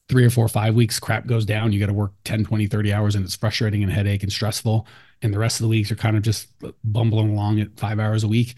three 0.10 0.26
or 0.26 0.30
four, 0.30 0.48
five 0.48 0.74
weeks, 0.74 1.00
crap 1.00 1.28
goes 1.28 1.46
down. 1.46 1.74
You 1.74 1.80
got 1.80 1.88
to 1.88 1.94
work 1.94 2.14
10, 2.24 2.46
20, 2.46 2.68
30 2.68 2.94
hours 2.94 3.16
and 3.16 3.26
it's 3.26 3.36
frustrating 3.36 3.84
and 3.84 3.92
headache 3.92 4.24
and 4.24 4.32
stressful. 4.32 4.88
And 5.22 5.34
the 5.34 5.40
rest 5.40 5.60
of 5.60 5.64
the 5.64 5.70
weeks 5.70 5.92
are 5.92 5.96
kind 5.96 6.16
of 6.16 6.24
just 6.24 6.48
bumbling 6.84 7.32
along 7.32 7.60
at 7.60 7.78
five 7.78 8.00
hours 8.00 8.24
a 8.24 8.28
week. 8.28 8.56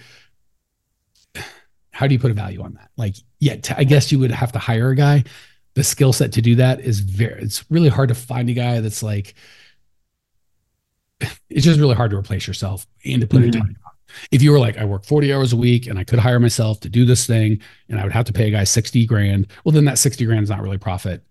How 1.92 2.08
do 2.08 2.14
you 2.14 2.20
put 2.20 2.32
a 2.32 2.36
value 2.36 2.62
on 2.62 2.74
that? 2.76 2.92
Like, 2.98 3.16
yeah, 3.40 3.56
t- 3.56 3.74
I 3.76 3.84
guess 3.84 4.12
you 4.12 4.20
would 4.20 4.32
have 4.32 4.52
to 4.52 4.60
hire 4.60 4.90
a 4.90 4.96
guy. 4.96 5.24
The 5.74 5.84
skill 5.84 6.14
set 6.14 6.34
to 6.34 6.42
do 6.42 6.56
that 6.56 6.82
is 6.82 7.00
very, 7.00 7.42
it's 7.42 7.66
really 7.70 7.90
hard 7.90 8.10
to 8.10 8.16
find 8.16 8.50
a 8.50 8.54
guy 8.54 8.80
that's 8.82 9.02
like, 9.02 9.34
it's 11.50 11.66
just 11.66 11.80
really 11.80 11.96
hard 11.96 12.12
to 12.12 12.18
replace 12.18 12.48
yourself 12.48 12.86
and 13.06 13.22
to 13.22 13.28
put 13.28 13.42
mm-hmm. 13.42 13.72
it 13.72 13.78
if 14.32 14.42
you 14.42 14.52
were 14.52 14.60
like, 14.60 14.78
I 14.78 14.86
work 14.86 15.06
40 15.06 15.32
hours 15.34 15.54
a 15.54 15.58
week 15.58 15.86
and 15.86 16.00
I 16.00 16.04
could 16.04 16.20
hire 16.20 16.40
myself 16.40 16.80
to 16.80 16.90
do 16.90 17.06
this 17.06 17.28
thing 17.28 17.60
and 17.90 18.00
I 18.00 18.04
would 18.04 18.14
have 18.14 18.26
to 18.26 18.34
pay 18.34 18.48
a 18.48 18.52
guy 18.52 18.64
60 18.64 19.06
grand, 19.06 19.48
well, 19.64 19.72
then 19.72 19.86
that 19.86 20.00
60 20.00 20.26
grand 20.26 20.44
is 20.44 20.50
not 20.50 20.62
really 20.62 20.78
profit 20.78 21.24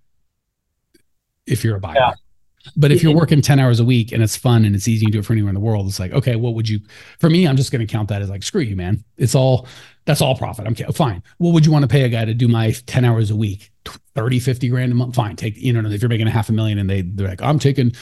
if 1.51 1.65
you're 1.65 1.77
a 1.77 1.81
buyer. 1.81 1.95
Yeah. 1.97 2.13
But 2.77 2.93
if 2.93 3.03
you're 3.03 3.15
working 3.15 3.41
10 3.41 3.59
hours 3.59 3.81
a 3.81 3.85
week 3.85 4.13
and 4.13 4.23
it's 4.23 4.37
fun 4.37 4.65
and 4.65 4.75
it's 4.75 4.89
easy 4.89 5.07
to 5.07 5.13
do 5.13 5.19
it 5.21 5.25
for 5.25 5.33
anywhere 5.33 5.49
in 5.49 5.55
the 5.55 5.61
world, 5.61 5.87
it's 5.87 5.99
like, 5.99 6.13
okay, 6.13 6.37
what 6.37 6.55
would 6.55 6.69
you, 6.69 6.81
for 7.19 7.31
me, 7.31 7.47
I'm 7.47 7.57
just 7.57 7.73
going 7.73 7.87
to 7.87 7.91
count 7.91 8.09
that 8.09 8.21
as 8.21 8.29
like, 8.29 8.43
screw 8.43 8.61
you, 8.61 8.77
man. 8.77 9.05
It's 9.17 9.35
all, 9.35 9.67
that's 10.05 10.21
all 10.21 10.37
profit. 10.37 10.67
I'm 10.67 10.75
fine. 10.93 11.23
What 11.39 11.53
would 11.53 11.65
you 11.65 11.73
want 11.73 11.85
to 11.85 11.89
pay 11.89 12.03
a 12.03 12.09
guy 12.09 12.25
to 12.25 12.35
do 12.35 12.49
my 12.49 12.73
10 12.87 13.05
hours 13.05 13.31
a 13.31 13.37
week, 13.37 13.71
30, 14.15 14.41
50 14.41 14.69
grand 14.69 14.93
a 14.93 14.95
month? 14.95 15.15
Fine. 15.15 15.37
Take, 15.37 15.57
you 15.57 15.73
know, 15.73 15.89
if 15.89 16.03
you're 16.03 16.09
making 16.09 16.27
a 16.27 16.31
half 16.31 16.49
a 16.49 16.53
million 16.53 16.79
and 16.79 16.91
they, 16.91 17.03
they're 17.03 17.29
like, 17.29 17.43
I'm 17.43 17.59
taking 17.59 17.93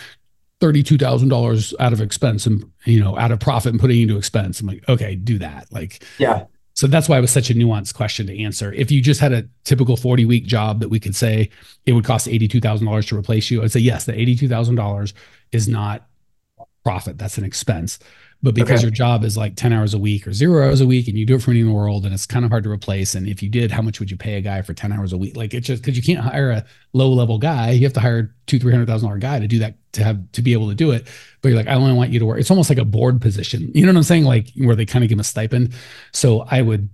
$32,000 0.60 1.74
out 1.78 1.92
of 1.92 2.00
expense 2.00 2.46
and, 2.46 2.64
you 2.86 2.98
know, 2.98 3.16
out 3.18 3.30
of 3.30 3.38
profit 3.40 3.72
and 3.72 3.80
putting 3.80 4.00
into 4.00 4.16
expense. 4.16 4.60
I'm 4.60 4.66
like, 4.66 4.88
okay, 4.88 5.14
do 5.14 5.38
that. 5.38 5.68
Like, 5.70 6.02
yeah. 6.18 6.44
So 6.76 6.86
that's 6.86 7.08
why 7.08 7.16
it 7.16 7.22
was 7.22 7.30
such 7.30 7.48
a 7.48 7.54
nuanced 7.54 7.94
question 7.94 8.26
to 8.26 8.42
answer. 8.42 8.70
If 8.74 8.90
you 8.90 9.00
just 9.00 9.18
had 9.18 9.32
a 9.32 9.48
typical 9.64 9.96
40 9.96 10.26
week 10.26 10.44
job 10.44 10.80
that 10.80 10.90
we 10.90 11.00
could 11.00 11.16
say 11.16 11.48
it 11.86 11.92
would 11.92 12.04
cost 12.04 12.26
$82,000 12.26 13.08
to 13.08 13.16
replace 13.16 13.50
you, 13.50 13.62
I'd 13.62 13.72
say, 13.72 13.80
yes, 13.80 14.04
the 14.04 14.12
$82,000 14.12 15.14
is 15.52 15.68
not 15.68 16.06
profit. 16.84 17.16
That's 17.16 17.38
an 17.38 17.44
expense. 17.44 17.98
But 18.42 18.54
because 18.54 18.80
okay. 18.80 18.82
your 18.82 18.90
job 18.90 19.24
is 19.24 19.36
like 19.36 19.56
10 19.56 19.72
hours 19.72 19.94
a 19.94 19.98
week 19.98 20.26
or 20.26 20.32
zero 20.32 20.64
hours 20.64 20.80
a 20.80 20.86
week 20.86 21.08
and 21.08 21.18
you 21.18 21.24
do 21.24 21.34
it 21.34 21.42
for 21.42 21.50
anyone 21.50 21.68
in 21.68 21.72
the 21.72 21.78
world 21.78 22.04
and 22.04 22.14
it's 22.14 22.26
kind 22.26 22.44
of 22.44 22.50
hard 22.50 22.64
to 22.64 22.70
replace. 22.70 23.14
And 23.14 23.26
if 23.26 23.42
you 23.42 23.48
did, 23.48 23.70
how 23.70 23.82
much 23.82 23.98
would 23.98 24.10
you 24.10 24.16
pay 24.16 24.34
a 24.34 24.40
guy 24.40 24.62
for 24.62 24.74
10 24.74 24.92
hours 24.92 25.12
a 25.12 25.16
week? 25.16 25.36
Like 25.36 25.54
it's 25.54 25.66
just 25.66 25.82
because 25.82 25.96
you 25.96 26.02
can't 26.02 26.24
hire 26.24 26.50
a 26.50 26.64
low 26.92 27.10
level 27.10 27.38
guy. 27.38 27.70
You 27.70 27.84
have 27.84 27.94
to 27.94 28.00
hire 28.00 28.34
two, 28.46 28.58
three 28.58 28.72
hundred 28.72 28.86
thousand 28.86 29.08
dollar 29.08 29.18
guy 29.18 29.40
to 29.40 29.48
do 29.48 29.58
that 29.60 29.76
to 29.92 30.04
have 30.04 30.30
to 30.32 30.42
be 30.42 30.52
able 30.52 30.68
to 30.68 30.74
do 30.74 30.90
it. 30.90 31.08
But 31.40 31.48
you're 31.48 31.58
like, 31.58 31.66
I 31.66 31.74
only 31.74 31.94
want 31.94 32.10
you 32.10 32.18
to 32.18 32.26
work. 32.26 32.38
It's 32.38 32.50
almost 32.50 32.68
like 32.68 32.78
a 32.78 32.84
board 32.84 33.20
position. 33.20 33.70
You 33.74 33.86
know 33.86 33.92
what 33.92 33.98
I'm 33.98 34.02
saying? 34.04 34.24
Like 34.24 34.50
where 34.56 34.76
they 34.76 34.86
kind 34.86 35.02
of 35.02 35.08
give 35.08 35.18
a 35.18 35.24
stipend. 35.24 35.74
So 36.12 36.46
I 36.50 36.62
would 36.62 36.88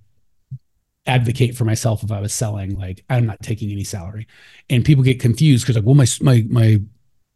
advocate 1.07 1.57
for 1.57 1.65
myself 1.65 2.03
if 2.05 2.13
I 2.13 2.21
was 2.21 2.33
selling, 2.33 2.79
like 2.79 3.05
I'm 3.11 3.27
not 3.27 3.43
taking 3.43 3.71
any 3.71 3.85
salary. 3.85 4.27
And 4.71 4.85
people 4.85 5.03
get 5.03 5.21
confused 5.21 5.65
because 5.65 5.77
like, 5.77 5.85
well, 5.85 5.95
my 5.95 6.07
my 6.21 6.47
my 6.49 6.81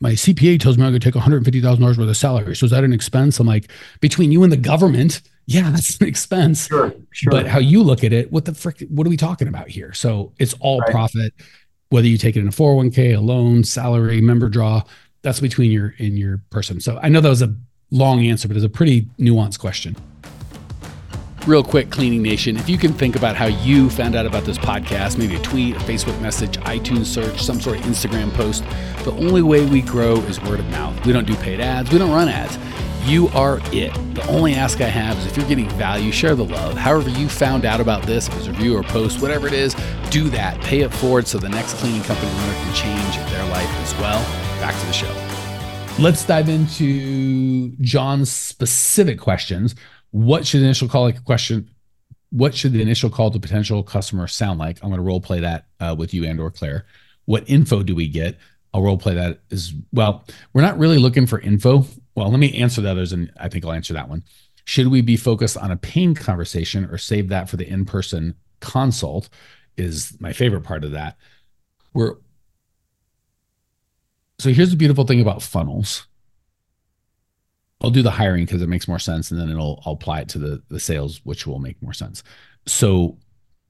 my 0.01 0.13
CPA 0.13 0.61
tells 0.61 0.77
me 0.77 0.85
I'm 0.85 0.91
going 0.91 1.01
to 1.01 1.11
take 1.11 1.21
$150,000 1.21 1.81
worth 1.81 1.99
of 1.99 2.17
salary. 2.17 2.55
So 2.55 2.67
is 2.67 2.73
that 2.73 2.85
an 2.85 2.93
expense? 2.93 3.41
I'm 3.41 3.47
like, 3.47 3.71
between 4.01 4.31
you 4.31 4.43
and 4.43 4.53
the 4.53 4.57
government, 4.57 5.23
yeah, 5.47 5.71
that's 5.73 5.99
an 6.01 6.07
expense. 6.07 6.67
Sure, 6.67 6.95
sure. 7.13 7.31
But 7.31 7.47
how 7.47 7.59
you 7.59 7.83
look 7.83 8.05
at 8.05 8.13
it, 8.13 8.31
what 8.31 8.45
the 8.45 8.55
frick, 8.55 8.85
what 8.91 9.07
are 9.07 9.11
we 9.11 9.17
talking 9.17 9.49
about 9.49 9.69
here? 9.69 9.93
So 9.95 10.33
it's 10.39 10.55
all 10.61 10.81
right. 10.81 10.91
profit, 10.91 11.33
whether 11.89 12.07
you 12.07 12.19
take 12.19 12.37
it 12.37 12.41
in 12.41 12.49
a 12.49 12.53
401k, 12.53 13.17
a 13.17 13.21
loan, 13.21 13.65
salary, 13.65 14.21
member 14.21 14.49
draw, 14.49 14.83
that's 15.23 15.41
between 15.41 15.73
your 15.73 15.95
in 15.99 16.17
your 16.17 16.41
person. 16.51 16.81
So 16.81 17.01
I 17.03 17.09
know 17.09 17.21
that 17.21 17.29
was 17.29 17.43
a 17.43 17.55
long 17.91 18.25
answer, 18.27 18.47
but 18.49 18.57
it's 18.57 18.67
a 18.67 18.69
pretty 18.69 19.03
nuanced 19.19 19.59
question. 19.59 19.97
Real 21.47 21.63
quick, 21.63 21.91
Cleaning 21.91 22.23
Nation, 22.23 22.57
if 22.57 22.69
you 22.69 22.77
can 22.77 22.93
think 22.93 23.15
about 23.15 23.37
how 23.37 23.47
you 23.47 23.89
found 23.89 24.17
out 24.17 24.27
about 24.27 24.43
this 24.43 24.59
podcast, 24.59 25.17
maybe 25.17 25.37
a 25.37 25.39
tweet, 25.43 25.77
a 25.77 25.79
Facebook 25.79 26.21
message, 26.21 26.59
iTunes 26.63 27.05
search, 27.05 27.41
some 27.41 27.61
sort 27.61 27.79
of 27.79 27.85
Instagram 27.85 28.35
post, 28.35 28.65
the 29.05 29.13
only 29.13 29.43
way 29.43 29.65
we 29.65 29.81
grow 29.81 30.17
is 30.23 30.43
word 30.43 30.59
of 30.59 30.69
mouth. 30.71 31.07
We 31.07 31.13
don't 31.13 31.25
do 31.25 31.37
paid 31.37 31.61
ads, 31.61 31.93
we 31.93 31.99
don't 31.99 32.11
run 32.11 32.29
ads. 32.29 32.59
You 33.09 33.29
are 33.29 33.61
it. 33.67 33.93
The 34.17 34.27
only 34.27 34.55
ask 34.55 34.81
I 34.81 34.89
have 34.89 35.17
is 35.19 35.27
if 35.27 35.37
you're 35.37 35.47
getting 35.47 35.71
value, 35.71 36.11
share 36.11 36.35
the 36.35 36.45
love. 36.45 36.75
However, 36.75 37.11
you 37.11 37.29
found 37.29 37.65
out 37.65 37.79
about 37.79 38.03
this, 38.03 38.27
if 38.27 38.37
it's 38.39 38.49
a 38.49 38.51
review 38.51 38.77
or 38.77 38.83
post, 38.83 39.23
whatever 39.23 39.47
it 39.47 39.53
is, 39.53 39.77
do 40.11 40.29
that. 40.31 40.61
Pay 40.63 40.81
it 40.81 40.93
forward 40.93 41.29
so 41.29 41.39
the 41.39 41.49
next 41.49 41.75
cleaning 41.75 42.03
company 42.03 42.29
owner 42.29 42.55
can 42.55 42.75
change 42.75 43.31
their 43.31 43.49
life 43.51 43.71
as 43.85 43.95
well. 44.01 44.21
Back 44.59 44.75
to 44.81 44.87
the 44.87 44.93
show. 44.93 46.03
Let's 46.03 46.27
dive 46.27 46.49
into 46.49 47.69
John's 47.81 48.31
specific 48.31 49.21
questions 49.21 49.77
what 50.11 50.47
should 50.47 50.61
the 50.61 50.65
initial 50.65 50.89
call 50.89 51.03
like 51.03 51.19
a 51.19 51.23
question 51.23 51.71
what 52.31 52.55
should 52.55 52.73
the 52.73 52.83
initial 52.83 53.09
call 53.09 53.31
to 53.31 53.39
potential 53.39 53.83
customer 53.83 54.27
sound 54.27 54.59
like? 54.59 54.79
I'm 54.83 54.91
going 54.91 54.99
to 54.99 55.03
role 55.03 55.21
play 55.21 55.41
that 55.41 55.67
uh, 55.81 55.95
with 55.97 56.13
you 56.13 56.25
and 56.25 56.41
or 56.41 56.51
claire. 56.51 56.85
What 57.25 57.49
info 57.49 57.83
do 57.83 57.95
we 57.95 58.09
get? 58.09 58.37
I'll 58.75 58.83
role 58.83 58.99
play 58.99 59.15
that 59.15 59.41
as 59.51 59.73
well 59.93 60.25
we're 60.53 60.63
not 60.63 60.79
really 60.79 60.99
looking 60.99 61.27
for 61.27 61.41
info. 61.41 61.87
Well 62.15 62.31
let 62.31 62.39
me 62.39 62.55
answer 62.59 62.81
the 62.81 62.91
others 62.91 63.13
and 63.13 63.33
i 63.39 63.49
think 63.49 63.65
i'll 63.65 63.73
answer 63.73 63.95
that 63.95 64.09
one. 64.09 64.25
Should 64.65 64.89
we 64.89 65.01
be 65.01 65.17
focused 65.17 65.57
on 65.57 65.71
a 65.71 65.77
pain 65.77 66.15
conversation 66.15 66.85
or 66.87 66.99
save 66.99 67.29
that 67.29 67.49
for 67.49 67.57
the 67.57 67.69
in-person 67.69 68.35
consult 68.61 69.29
is 69.77 70.17
my 70.21 70.33
favorite 70.33 70.63
part 70.63 70.85
of 70.85 70.93
that. 70.93 71.17
We're 71.95 72.17
so 74.39 74.51
here's 74.51 74.71
the 74.71 74.77
beautiful 74.77 75.05
thing 75.05 75.21
about 75.21 75.43
funnels 75.43 76.07
I'll 77.87 77.93
do 77.93 78.03
the 78.03 78.11
hiring 78.11 78.45
because 78.45 78.63
it 78.63 78.69
makes 78.69 78.89
more 78.89 78.99
sense, 78.99 79.31
and 79.31 79.41
then 79.41 79.49
it'll 79.49 79.81
I'll 79.87 79.93
apply 79.93 80.21
it 80.23 80.29
to 80.31 80.39
the 80.39 80.63
the 80.69 80.81
sales, 80.81 81.21
which 81.25 81.47
will 81.47 81.61
make 81.61 81.81
more 81.81 81.93
sense. 81.93 82.25
So 82.67 83.17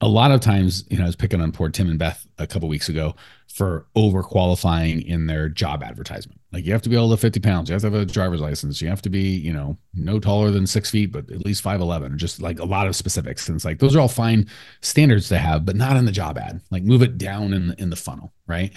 a 0.00 0.08
lot 0.08 0.30
of 0.30 0.40
times, 0.40 0.85
you 0.90 0.96
know, 0.96 1.04
I 1.04 1.06
was 1.06 1.16
picking 1.16 1.40
on 1.40 1.52
poor 1.52 1.68
Tim 1.68 1.88
and 1.88 1.99
Beth 1.99 2.26
a 2.38 2.46
couple 2.46 2.68
weeks 2.68 2.88
ago 2.88 3.14
for 3.52 3.87
over 3.94 4.23
qualifying 4.23 5.02
in 5.02 5.26
their 5.26 5.49
job 5.50 5.82
advertisement. 5.82 6.40
Like 6.50 6.64
you 6.64 6.73
have 6.73 6.82
to 6.82 6.88
be 6.88 6.96
able 6.96 7.11
to 7.11 7.16
50 7.18 7.40
pounds, 7.40 7.68
you 7.68 7.75
have 7.75 7.82
to 7.82 7.90
have 7.90 8.00
a 8.00 8.06
driver's 8.06 8.40
license, 8.40 8.80
you 8.80 8.88
have 8.88 9.02
to 9.02 9.11
be, 9.11 9.37
you 9.37 9.52
know, 9.52 9.76
no 9.94 10.18
taller 10.18 10.50
than 10.50 10.66
six 10.66 10.90
feet, 10.90 11.12
but 11.12 11.30
at 11.30 11.44
least 11.44 11.62
5'11, 11.62 12.14
or 12.14 12.16
just 12.16 12.40
like 12.40 12.58
a 12.58 12.64
lot 12.64 12.87
of 12.87 12.96
specifics. 12.96 13.49
And 13.49 13.56
it's 13.56 13.64
like 13.64 13.78
those 13.78 13.94
are 13.94 14.00
all 14.00 14.08
fine 14.08 14.46
standards 14.80 15.28
to 15.28 15.38
have, 15.38 15.64
but 15.64 15.76
not 15.76 15.96
in 15.96 16.06
the 16.06 16.12
job 16.12 16.38
ad. 16.38 16.61
Like 16.70 16.85
move 16.85 17.02
it 17.02 17.18
down 17.18 17.52
in 17.52 17.68
the 17.68 17.80
in 17.80 17.90
the 17.90 17.96
funnel, 17.96 18.32
right? 18.46 18.73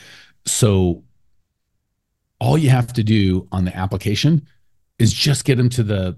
So 0.46 1.04
all 2.40 2.58
you 2.58 2.70
have 2.70 2.94
to 2.94 3.04
do 3.04 3.48
on 3.52 3.66
the 3.66 3.76
application 3.76 4.48
is 5.00 5.14
just 5.14 5.46
get 5.46 5.56
them 5.56 5.70
to 5.70 5.84
the 5.84 6.18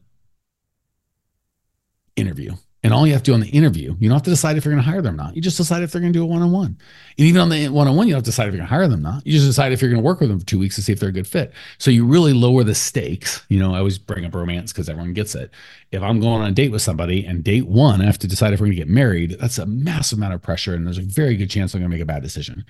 interview. 2.16 2.54
And 2.84 2.92
all 2.94 3.06
you 3.06 3.14
have 3.14 3.22
to 3.22 3.30
do 3.30 3.36
on 3.36 3.42
the 3.42 3.50
interview, 3.50 3.96
you 4.00 4.10
don't 4.10 4.16
have 4.16 4.24
to 4.24 4.32
decide 4.32 4.58
if 4.58 4.66
you're 4.66 4.74
going 4.74 4.84
to 4.84 4.90
hire 4.90 5.04
them 5.04 5.14
or 5.14 5.18
not. 5.18 5.36
You 5.36 5.42
just 5.42 5.58
decide 5.58 5.84
if 5.84 5.92
they're 5.92 6.02
going 6.02 6.14
to 6.14 6.18
do 6.18 6.24
a 6.24 6.26
one 6.26 6.42
on 6.42 6.52
one. 6.52 6.80
And 7.16 7.28
even 7.28 7.40
on 7.40 7.50
the 7.50 7.70
one 7.70 7.88
on 7.88 7.96
one, 7.96 8.08
you 8.08 8.14
don't 8.14 8.18
have 8.18 8.24
to 8.24 8.32
decide 8.32 8.48
if 8.48 8.54
you're 8.56 8.60
going 8.60 8.70
to 8.70 8.74
hire 8.74 8.88
them 8.88 9.02
or 9.02 9.12
not. 9.12 9.26
You 9.26 9.34
just 9.34 9.46
decide 9.46 9.72
if 9.72 9.84
you're 9.84 9.92
going 9.92 10.02
to 10.02 10.06
work 10.06 10.20
with 10.20 10.30
them 10.30 10.40
for 10.40 10.46
two 10.48 10.58
weeks 10.58 10.76
to 10.76 10.82
see 10.82 10.92
if 10.92 11.00
they're 11.00 11.10
a 11.10 11.14
good 11.14 11.28
fit. 11.28 11.54
So 11.78 11.92
you 11.92 12.08
really 12.08 12.34
lower 12.34 12.64
the 12.64 12.74
stakes. 12.74 13.46
You 13.50 13.60
know, 13.60 13.76
I 13.76 13.78
always 13.78 14.00
bring 14.00 14.26
up 14.26 14.34
romance 14.34 14.74
because 14.74 14.90
everyone 14.90 15.14
gets 15.14 15.36
it. 15.36 15.52
If 15.92 16.02
I'm 16.02 16.20
going 16.20 16.42
on 16.42 16.50
a 16.50 16.54
date 16.54 16.72
with 16.72 16.82
somebody 16.82 17.24
and 17.24 17.44
date 17.44 17.68
one, 17.68 18.02
I 18.02 18.06
have 18.06 18.18
to 18.18 18.28
decide 18.28 18.52
if 18.52 18.60
we're 18.60 18.66
going 18.66 18.78
to 18.78 18.84
get 18.84 18.90
married, 18.90 19.38
that's 19.40 19.60
a 19.60 19.68
massive 19.68 20.18
amount 20.18 20.34
of 20.34 20.42
pressure. 20.42 20.74
And 20.74 20.88
there's 20.88 20.98
a 20.98 21.04
very 21.04 21.38
good 21.38 21.52
chance 21.52 21.76
I'm 21.76 21.82
going 21.82 21.92
to 21.92 21.96
make 21.96 22.02
a 22.02 22.06
bad 22.06 22.24
decision 22.24 22.66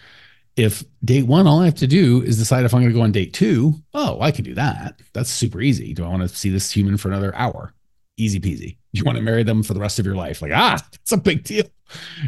if 0.56 0.84
date 1.04 1.26
one, 1.26 1.48
all 1.48 1.62
I 1.62 1.66
have 1.66 1.76
to 1.76 1.88
do 1.88 2.22
is 2.22 2.38
decide 2.38 2.66
if 2.66 2.74
I'm 2.74 2.82
going 2.82 2.92
to 2.92 2.98
go 2.98 3.04
on 3.04 3.12
date 3.12 3.34
two. 3.34 3.74
Oh, 3.94 4.20
I 4.22 4.32
can 4.32 4.44
do 4.44 4.54
that. 4.56 5.00
That's 5.14 5.30
super 5.30 5.62
easy. 5.62 5.94
Do 5.94 6.04
I 6.04 6.10
want 6.10 6.24
to 6.24 6.28
see 6.28 6.50
this 6.50 6.72
human 6.72 6.98
for 6.98 7.10
another 7.10 7.34
hour? 7.36 7.74
Easy 8.18 8.40
peasy. 8.40 8.78
You 8.92 9.04
want 9.04 9.18
to 9.18 9.24
marry 9.24 9.44
them 9.44 9.64
for 9.64 9.74
the 9.74 9.80
rest 9.80 10.00
of 10.00 10.06
your 10.06 10.16
life? 10.16 10.42
Like, 10.42 10.52
ah, 10.54 10.78
it's 10.94 11.12
a 11.12 11.18
big 11.18 11.44
deal. 11.44 11.66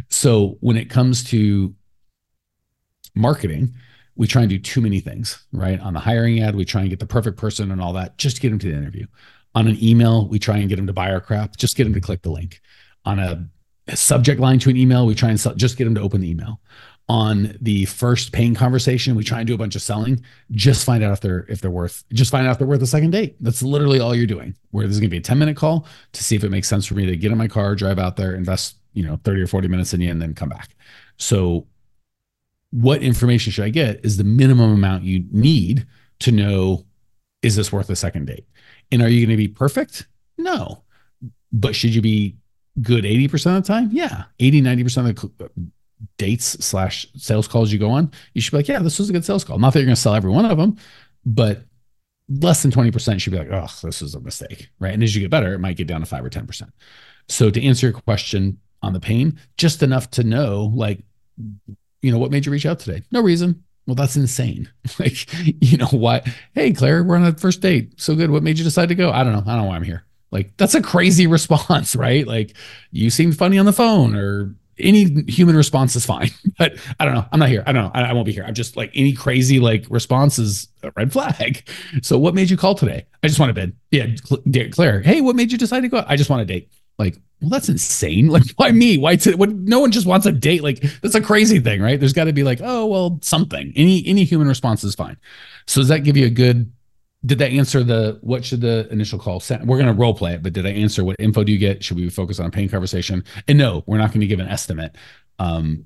So 0.10 0.58
when 0.62 0.78
it 0.78 0.90
comes 0.90 1.24
to 1.26 1.74
marketing, 3.16 3.74
we 4.16 4.28
try 4.28 4.42
and 4.42 4.50
do 4.50 4.60
too 4.60 4.82
many 4.82 5.00
things, 5.00 5.46
right? 5.52 5.80
On 5.80 5.94
the 5.94 6.00
hiring 6.00 6.42
ad, 6.42 6.56
we 6.56 6.66
try 6.66 6.82
and 6.82 6.90
get 6.90 7.00
the 7.00 7.06
perfect 7.06 7.38
person 7.38 7.72
and 7.72 7.82
all 7.82 7.94
that, 7.94 8.18
just 8.18 8.38
to 8.38 8.42
get 8.42 8.50
them 8.50 8.60
to 8.60 8.72
the 8.72 8.78
interview. 8.78 9.06
On 9.56 9.68
an 9.68 9.78
email, 9.84 10.28
we 10.28 10.40
try 10.40 10.58
and 10.58 10.70
get 10.70 10.78
them 10.78 10.88
to 10.88 10.94
buy 10.94 11.12
our 11.12 11.22
crap, 11.22 11.58
just 11.58 11.76
get 11.76 11.84
them 11.84 11.94
to 11.94 12.02
click 12.02 12.22
the 12.22 12.32
link. 12.32 12.62
On 13.06 13.20
a, 13.20 13.48
a 13.88 13.96
subject 13.96 14.40
line 14.40 14.60
to 14.60 14.70
an 14.70 14.78
email, 14.78 15.06
we 15.06 15.16
try 15.16 15.30
and 15.30 15.40
just 15.58 15.78
get 15.78 15.86
them 15.86 15.96
to 15.96 16.02
open 16.02 16.22
the 16.22 16.30
email 16.30 16.60
on 17.10 17.58
the 17.60 17.84
first 17.86 18.32
pain 18.32 18.56
conversation 18.56 19.14
we 19.14 19.24
try 19.24 19.40
and 19.40 19.48
do 19.48 19.54
a 19.54 19.58
bunch 19.58 19.76
of 19.76 19.82
selling. 19.82 20.24
Just 20.52 20.86
find 20.86 21.04
out 21.04 21.12
if 21.12 21.22
they're 21.22 21.46
if 21.50 21.62
they're 21.62 21.72
worth 21.72 22.04
just 22.14 22.32
find 22.32 22.48
out 22.48 22.52
if 22.52 22.58
they're 22.60 22.68
worth 22.68 22.82
a 22.82 22.88
second 22.88 23.12
date. 23.12 23.36
That's 23.42 23.62
literally 23.62 24.00
all 24.00 24.16
you're 24.16 24.26
doing. 24.26 24.56
Where 24.72 24.86
there's 24.86 25.00
going 25.00 25.10
to 25.10 25.12
be 25.12 25.18
a 25.18 25.22
10 25.22 25.38
minute 25.38 25.58
call 25.58 25.86
to 26.14 26.24
see 26.24 26.36
if 26.36 26.44
it 26.44 26.50
makes 26.50 26.70
sense 26.70 26.86
for 26.86 26.96
me 26.96 27.06
to 27.06 27.18
get 27.18 27.32
in 27.32 27.38
my 27.38 27.48
car 27.48 27.76
drive 27.76 28.00
out 28.00 28.16
there 28.16 28.34
invest 28.36 28.78
you 28.94 29.06
know 29.06 29.20
30 29.24 29.42
or 29.42 29.48
40 29.48 29.68
minutes 29.68 29.94
in 29.94 30.02
you 30.02 30.10
and 30.10 30.22
then 30.22 30.34
come 30.34 30.50
back. 30.50 30.76
So 31.18 31.68
what 32.72 33.04
information 33.04 33.52
should 33.52 33.66
i 33.66 33.70
get 33.70 34.04
is 34.04 34.18
the 34.18 34.24
minimum 34.24 34.74
amount 34.74 35.04
you 35.04 35.24
need 35.32 35.86
to 36.20 36.32
know 36.32 36.84
is 37.44 37.56
this 37.56 37.72
worth 37.72 37.90
a 37.90 37.96
second 37.96 38.26
date? 38.26 38.48
And 38.92 39.02
are 39.02 39.10
you 39.10 39.26
going 39.26 39.38
to 39.38 39.38
be 39.38 39.48
perfect? 39.48 40.08
No. 40.38 40.84
But 41.52 41.76
should 41.76 41.94
you 41.94 42.02
be 42.02 42.38
good 42.82 43.04
80% 43.04 43.58
of 43.58 43.64
the 43.64 43.68
time? 43.68 43.90
Yeah. 43.92 44.24
80 44.40 44.62
90% 44.62 45.10
of 45.10 45.38
the 45.38 45.52
dates 46.18 46.46
slash 46.66 47.08
sales 47.16 47.48
calls 47.48 47.72
you 47.72 47.80
go 47.80 47.90
on, 47.90 48.12
you 48.34 48.42
should 48.42 48.52
be 48.52 48.58
like, 48.58 48.68
yeah, 48.68 48.80
this 48.80 49.00
was 49.00 49.10
a 49.10 49.14
good 49.14 49.26
sales 49.26 49.44
call. 49.44 49.60
Not 49.60 49.74
that 49.74 49.80
you're 49.80 49.86
going 49.86 49.96
to 49.96 50.02
sell 50.02 50.16
every 50.16 50.32
one 50.32 50.46
of 50.46 50.58
them, 50.58 50.78
but 51.26 51.64
less 52.30 52.62
than 52.62 52.72
20% 52.72 53.20
should 53.20 53.32
be 53.32 53.40
like, 53.40 53.52
oh, 53.52 53.68
this 53.84 54.02
is 54.02 54.16
a 54.16 54.20
mistake. 54.20 54.70
Right. 54.80 54.94
And 54.94 55.04
as 55.04 55.16
you 55.16 55.22
get 55.22 55.32
better, 55.32 55.54
it 55.54 55.60
might 55.60 55.78
get 55.78 55.88
down 55.88 56.02
to 56.02 56.06
five 56.06 56.24
or 56.24 56.30
10%. 56.30 56.70
So 57.28 57.50
to 57.50 57.64
answer 57.64 57.88
your 57.88 58.00
question 58.00 58.60
on 58.82 58.94
the 58.94 59.00
pain, 59.00 59.40
just 59.58 59.84
enough 59.84 60.10
to 60.12 60.24
know, 60.24 60.72
like, 60.74 61.04
you 62.02 62.12
know, 62.12 62.18
what 62.18 62.32
made 62.32 62.46
you 62.46 62.52
reach 62.52 62.66
out 62.66 62.80
today? 62.80 63.04
No 63.12 63.22
reason. 63.22 63.64
Well, 63.88 63.96
that's 63.96 64.16
insane. 64.16 64.70
like, 65.00 65.28
you 65.62 65.78
know, 65.78 65.88
why? 65.88 66.22
Hey, 66.54 66.72
Claire, 66.72 67.04
we're 67.04 67.16
on 67.16 67.26
a 67.26 67.34
first 67.34 67.62
date. 67.62 68.00
So 68.00 68.16
good. 68.16 68.32
What 68.32 68.44
made 68.44 68.58
you 68.58 68.64
decide 68.64 68.90
to 68.90 68.96
go? 68.96 69.12
I 69.12 69.24
don't 69.24 69.34
know. 69.34 69.44
I 69.46 69.56
don't 69.56 69.64
know 69.64 69.70
why 69.70 69.76
I'm 69.76 69.84
here. 69.84 70.06
Like, 70.32 70.56
that's 70.58 70.76
a 70.76 70.82
crazy 70.82 71.28
response, 71.28 71.96
right? 71.96 72.26
Like, 72.26 72.56
you 72.92 73.10
seemed 73.10 73.38
funny 73.38 73.58
on 73.58 73.66
the 73.66 73.74
phone 73.74 74.16
or 74.16 74.56
any 74.80 75.24
human 75.32 75.56
response 75.56 75.96
is 75.96 76.06
fine. 76.06 76.32
But 76.60 76.78
I 77.00 77.06
don't 77.06 77.16
know. 77.16 77.26
I'm 77.32 77.40
not 77.40 77.50
here. 77.50 77.64
I 77.66 77.72
don't 77.72 77.86
know. 77.86 77.92
I, 77.96 78.04
I, 78.04 78.14
won't 78.14 78.28
be 78.28 78.32
here. 78.32 78.44
I'm 78.46 78.54
just 78.54 78.78
like 78.78 78.92
any 78.94 79.12
crazy 79.12 79.60
like 79.60 79.86
response 79.90 80.38
is 80.38 80.68
a 80.84 80.92
red 80.96 81.12
flag. 81.12 81.68
So 82.04 82.20
what 82.20 82.36
made 82.36 82.50
you 82.50 82.58
call 82.58 82.76
today? 82.76 83.08
I 83.24 83.28
just 83.28 83.40
want 83.40 83.50
a 83.50 83.54
bid. 83.54 83.76
Yeah, 83.90 84.70
Claire. 84.70 85.02
Hey, 85.02 85.22
what 85.22 85.36
made 85.36 85.52
you 85.52 85.58
decide 85.58 85.82
to 85.82 85.88
go? 85.88 86.06
I 86.08 86.16
just 86.16 86.30
want 86.30 86.44
a 86.44 86.46
date. 86.46 86.70
Like, 87.00 87.18
well, 87.42 87.50
that's 87.50 87.70
insane. 87.70 88.28
Like, 88.34 88.44
why 88.56 88.72
me? 88.72 88.98
Why? 88.98 89.16
T- 89.16 89.34
what? 89.34 89.50
No 89.50 89.80
one 89.80 89.92
just 89.92 90.06
wants 90.06 90.26
a 90.26 90.32
date. 90.32 90.64
Like, 90.64 90.82
that's 91.02 91.16
a 91.16 91.22
crazy 91.22 91.60
thing, 91.60 91.82
right? 91.82 92.00
There's 92.00 92.14
got 92.14 92.26
to 92.26 92.34
be 92.34 92.44
like, 92.44 92.60
oh, 92.64 92.86
well, 92.86 93.20
something. 93.22 93.74
Any 93.76 94.06
any 94.06 94.24
human 94.24 94.48
response 94.48 94.84
is 94.84 94.96
fine. 94.96 95.18
So 95.66 95.82
does 95.82 95.88
that 95.90 96.04
give 96.04 96.18
you 96.18 96.28
a 96.28 96.32
good 96.32 96.72
did 97.26 97.38
that 97.40 97.52
answer 97.52 97.84
the 97.84 98.20
what 98.22 98.44
should 98.44 98.62
the 98.62 98.88
initial 98.92 99.18
call 99.18 99.40
send? 99.40 99.68
We're 99.68 99.78
going 99.78 99.94
to 99.94 100.00
role 100.00 100.14
play 100.14 100.34
it, 100.34 100.44
but 100.44 100.54
did 100.54 100.66
I 100.66 100.72
answer 100.72 101.04
what 101.04 101.16
info 101.20 101.44
do 101.44 101.52
you 101.52 101.58
get? 101.58 101.84
Should 101.84 101.98
we 101.98 102.10
focus 102.10 102.40
on 102.40 102.46
a 102.46 102.52
pain 102.52 102.68
conversation? 102.68 103.24
And 103.48 103.58
no, 103.58 103.84
we're 103.88 103.98
not 103.98 104.10
going 104.10 104.22
to 104.22 104.28
give 104.28 104.40
an 104.40 104.48
estimate. 104.48 104.96
Um, 105.40 105.86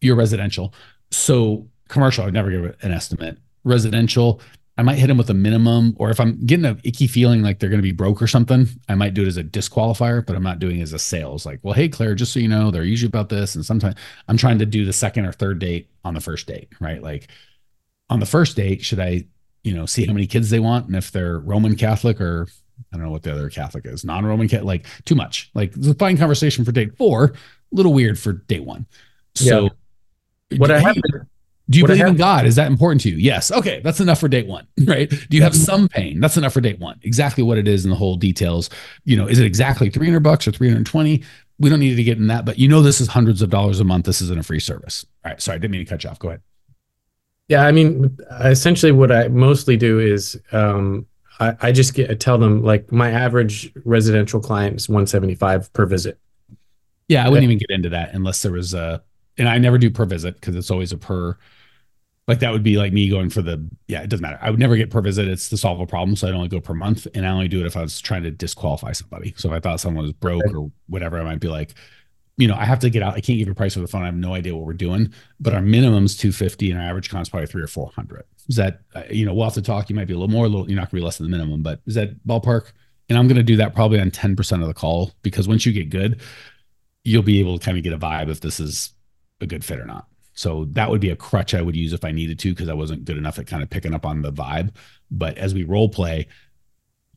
you're 0.00 0.16
residential, 0.16 0.74
so 1.10 1.66
commercial. 1.88 2.24
I'd 2.24 2.34
never 2.34 2.50
give 2.50 2.76
an 2.82 2.92
estimate. 2.92 3.38
Residential, 3.64 4.42
I 4.76 4.82
might 4.82 4.98
hit 4.98 5.06
them 5.06 5.16
with 5.16 5.30
a 5.30 5.34
minimum, 5.34 5.94
or 5.98 6.10
if 6.10 6.20
I'm 6.20 6.44
getting 6.44 6.66
an 6.66 6.80
icky 6.84 7.06
feeling 7.06 7.42
like 7.42 7.58
they're 7.58 7.70
going 7.70 7.78
to 7.78 7.82
be 7.82 7.92
broke 7.92 8.20
or 8.20 8.26
something, 8.26 8.68
I 8.88 8.96
might 8.96 9.14
do 9.14 9.22
it 9.22 9.28
as 9.28 9.38
a 9.38 9.44
disqualifier, 9.44 10.26
but 10.26 10.36
I'm 10.36 10.42
not 10.42 10.58
doing 10.58 10.80
it 10.80 10.82
as 10.82 10.92
a 10.92 10.98
sales. 10.98 11.46
Like, 11.46 11.60
well, 11.62 11.72
hey, 11.72 11.88
Claire, 11.88 12.14
just 12.14 12.34
so 12.34 12.40
you 12.40 12.48
know, 12.48 12.70
they're 12.70 12.84
usually 12.84 13.08
about 13.08 13.30
this, 13.30 13.54
and 13.54 13.64
sometimes 13.64 13.94
I'm 14.28 14.36
trying 14.36 14.58
to 14.58 14.66
do 14.66 14.84
the 14.84 14.92
second 14.92 15.24
or 15.24 15.32
third 15.32 15.58
date 15.58 15.88
on 16.04 16.12
the 16.12 16.20
first 16.20 16.46
date, 16.46 16.68
right? 16.80 17.02
Like 17.02 17.30
on 18.10 18.20
the 18.20 18.26
first 18.26 18.56
date, 18.56 18.84
should 18.84 19.00
I 19.00 19.24
you 19.64 19.74
know, 19.74 19.86
see 19.86 20.06
how 20.06 20.12
many 20.12 20.26
kids 20.26 20.50
they 20.50 20.60
want 20.60 20.86
and 20.86 20.94
if 20.94 21.10
they're 21.10 21.40
Roman 21.40 21.74
Catholic 21.74 22.20
or 22.20 22.46
I 22.92 22.96
don't 22.96 23.06
know 23.06 23.10
what 23.10 23.22
the 23.22 23.32
other 23.32 23.50
Catholic 23.50 23.86
is. 23.86 24.04
Non-Roman 24.04 24.48
Catholic, 24.48 24.66
like 24.66 24.86
too 25.04 25.14
much. 25.14 25.50
Like 25.54 25.72
the 25.74 25.94
fine 25.94 26.16
conversation 26.16 26.64
for 26.64 26.72
date 26.72 26.96
four, 26.96 27.24
a 27.24 27.32
little 27.72 27.92
weird 27.92 28.18
for 28.18 28.32
day 28.34 28.60
one. 28.60 28.86
So 29.34 29.70
yeah. 30.50 30.58
what 30.58 30.70
I 30.70 30.78
have 30.78 30.96
do 31.70 31.78
you 31.78 31.86
believe 31.86 32.04
in 32.04 32.16
God? 32.16 32.44
Is 32.44 32.56
that 32.56 32.70
important 32.70 33.00
to 33.02 33.10
you? 33.10 33.16
Yes. 33.16 33.50
Okay, 33.50 33.80
that's 33.82 33.98
enough 33.98 34.20
for 34.20 34.28
date 34.28 34.46
one, 34.46 34.66
right? 34.86 35.08
Do 35.08 35.36
you 35.36 35.42
have 35.42 35.56
some 35.56 35.88
pain? 35.88 36.20
That's 36.20 36.36
enough 36.36 36.52
for 36.52 36.60
date 36.60 36.78
one. 36.78 37.00
Exactly 37.02 37.42
what 37.42 37.56
it 37.56 37.66
is 37.66 37.84
and 37.84 37.92
the 37.92 37.96
whole 37.96 38.16
details. 38.16 38.68
You 39.04 39.16
know, 39.16 39.26
is 39.26 39.38
it 39.38 39.46
exactly 39.46 39.88
300 39.88 40.20
bucks 40.20 40.46
or 40.46 40.52
320? 40.52 41.22
We 41.58 41.70
don't 41.70 41.80
need 41.80 41.94
to 41.94 42.04
get 42.04 42.18
in 42.18 42.26
that, 42.26 42.44
but 42.44 42.58
you 42.58 42.68
know, 42.68 42.82
this 42.82 43.00
is 43.00 43.08
hundreds 43.08 43.40
of 43.40 43.48
dollars 43.48 43.80
a 43.80 43.84
month. 43.84 44.04
This 44.04 44.20
isn't 44.20 44.38
a 44.38 44.42
free 44.42 44.60
service. 44.60 45.06
All 45.24 45.30
right. 45.30 45.40
Sorry, 45.40 45.54
I 45.54 45.58
didn't 45.58 45.70
mean 45.72 45.84
to 45.84 45.88
cut 45.88 46.04
you 46.04 46.10
off. 46.10 46.18
Go 46.18 46.28
ahead. 46.28 46.42
Yeah, 47.54 47.66
I 47.66 47.70
mean, 47.70 48.18
essentially, 48.40 48.90
what 48.90 49.12
I 49.12 49.28
mostly 49.28 49.76
do 49.76 50.00
is 50.00 50.36
um, 50.50 51.06
I, 51.38 51.54
I 51.60 51.70
just 51.70 51.94
get 51.94 52.18
tell 52.18 52.36
them 52.36 52.64
like 52.64 52.90
my 52.90 53.12
average 53.12 53.72
residential 53.84 54.40
client 54.40 54.74
is 54.74 54.88
175 54.88 55.72
per 55.72 55.86
visit. 55.86 56.18
Yeah, 57.06 57.24
I 57.24 57.28
wouldn't 57.28 57.44
even 57.44 57.58
get 57.58 57.70
into 57.70 57.90
that 57.90 58.12
unless 58.12 58.42
there 58.42 58.50
was 58.50 58.74
a, 58.74 59.04
and 59.38 59.48
I 59.48 59.58
never 59.58 59.78
do 59.78 59.88
per 59.88 60.04
visit 60.04 60.34
because 60.34 60.56
it's 60.56 60.68
always 60.72 60.90
a 60.90 60.98
per. 60.98 61.38
Like 62.26 62.40
that 62.40 62.50
would 62.50 62.64
be 62.64 62.76
like 62.76 62.92
me 62.92 63.08
going 63.08 63.30
for 63.30 63.40
the 63.40 63.64
yeah, 63.86 64.02
it 64.02 64.10
doesn't 64.10 64.22
matter. 64.22 64.38
I 64.42 64.50
would 64.50 64.58
never 64.58 64.74
get 64.74 64.90
per 64.90 65.00
visit. 65.00 65.28
It's 65.28 65.48
to 65.50 65.56
solve 65.56 65.78
a 65.78 65.86
problem, 65.86 66.16
so 66.16 66.26
I'd 66.26 66.34
only 66.34 66.48
go 66.48 66.58
per 66.58 66.74
month, 66.74 67.06
and 67.14 67.24
I 67.24 67.30
only 67.30 67.46
do 67.46 67.60
it 67.60 67.66
if 67.66 67.76
I 67.76 67.82
was 67.82 68.00
trying 68.00 68.24
to 68.24 68.32
disqualify 68.32 68.90
somebody. 68.90 69.32
So 69.36 69.50
if 69.50 69.54
I 69.54 69.60
thought 69.60 69.78
someone 69.78 70.02
was 70.02 70.12
broke 70.12 70.52
or 70.52 70.72
whatever, 70.88 71.20
I 71.20 71.22
might 71.22 71.38
be 71.38 71.46
like, 71.46 71.74
you 72.36 72.48
know, 72.48 72.54
I 72.54 72.64
have 72.64 72.80
to 72.80 72.90
get 72.90 73.02
out. 73.02 73.12
I 73.12 73.20
can't 73.20 73.38
give 73.38 73.46
you 73.46 73.52
a 73.52 73.54
price 73.54 73.76
over 73.76 73.86
the 73.86 73.90
phone. 73.90 74.02
I 74.02 74.06
have 74.06 74.14
no 74.14 74.34
idea 74.34 74.56
what 74.56 74.66
we're 74.66 74.72
doing, 74.72 75.12
but 75.38 75.54
our 75.54 75.62
minimum's 75.62 76.16
250 76.16 76.70
and 76.70 76.80
our 76.80 76.86
average 76.86 77.08
cost 77.10 77.30
probably 77.30 77.46
three 77.46 77.62
or 77.62 77.68
400. 77.68 78.24
Is 78.48 78.56
that, 78.56 78.80
uh, 78.94 79.04
you 79.10 79.24
know, 79.24 79.32
we'll 79.32 79.44
have 79.44 79.54
to 79.54 79.62
talk. 79.62 79.88
You 79.88 79.96
might 79.96 80.08
be 80.08 80.14
a 80.14 80.18
little 80.18 80.32
more, 80.32 80.46
a 80.46 80.48
little, 80.48 80.68
you're 80.68 80.76
not 80.76 80.90
gonna 80.90 81.00
be 81.00 81.04
less 81.04 81.18
than 81.18 81.30
the 81.30 81.36
minimum, 81.36 81.62
but 81.62 81.80
is 81.86 81.94
that 81.94 82.26
ballpark? 82.26 82.72
And 83.08 83.18
I'm 83.18 83.28
going 83.28 83.36
to 83.36 83.42
do 83.42 83.56
that 83.56 83.74
probably 83.74 84.00
on 84.00 84.10
10% 84.10 84.62
of 84.62 84.66
the 84.66 84.74
call 84.74 85.12
because 85.22 85.46
once 85.46 85.66
you 85.66 85.72
get 85.72 85.90
good, 85.90 86.20
you'll 87.04 87.22
be 87.22 87.40
able 87.40 87.58
to 87.58 87.64
kind 87.64 87.76
of 87.76 87.84
get 87.84 87.92
a 87.92 87.98
vibe 87.98 88.30
if 88.30 88.40
this 88.40 88.58
is 88.58 88.94
a 89.40 89.46
good 89.46 89.64
fit 89.64 89.78
or 89.78 89.84
not. 89.84 90.06
So 90.32 90.64
that 90.70 90.90
would 90.90 91.00
be 91.00 91.10
a 91.10 91.16
crutch 91.16 91.54
I 91.54 91.62
would 91.62 91.76
use 91.76 91.92
if 91.92 92.04
I 92.04 92.10
needed 92.10 92.38
to 92.40 92.50
because 92.50 92.68
I 92.68 92.74
wasn't 92.74 93.04
good 93.04 93.18
enough 93.18 93.38
at 93.38 93.46
kind 93.46 93.62
of 93.62 93.70
picking 93.70 93.94
up 93.94 94.06
on 94.06 94.22
the 94.22 94.32
vibe. 94.32 94.74
But 95.10 95.38
as 95.38 95.54
we 95.54 95.64
role 95.64 95.88
play, 95.88 96.26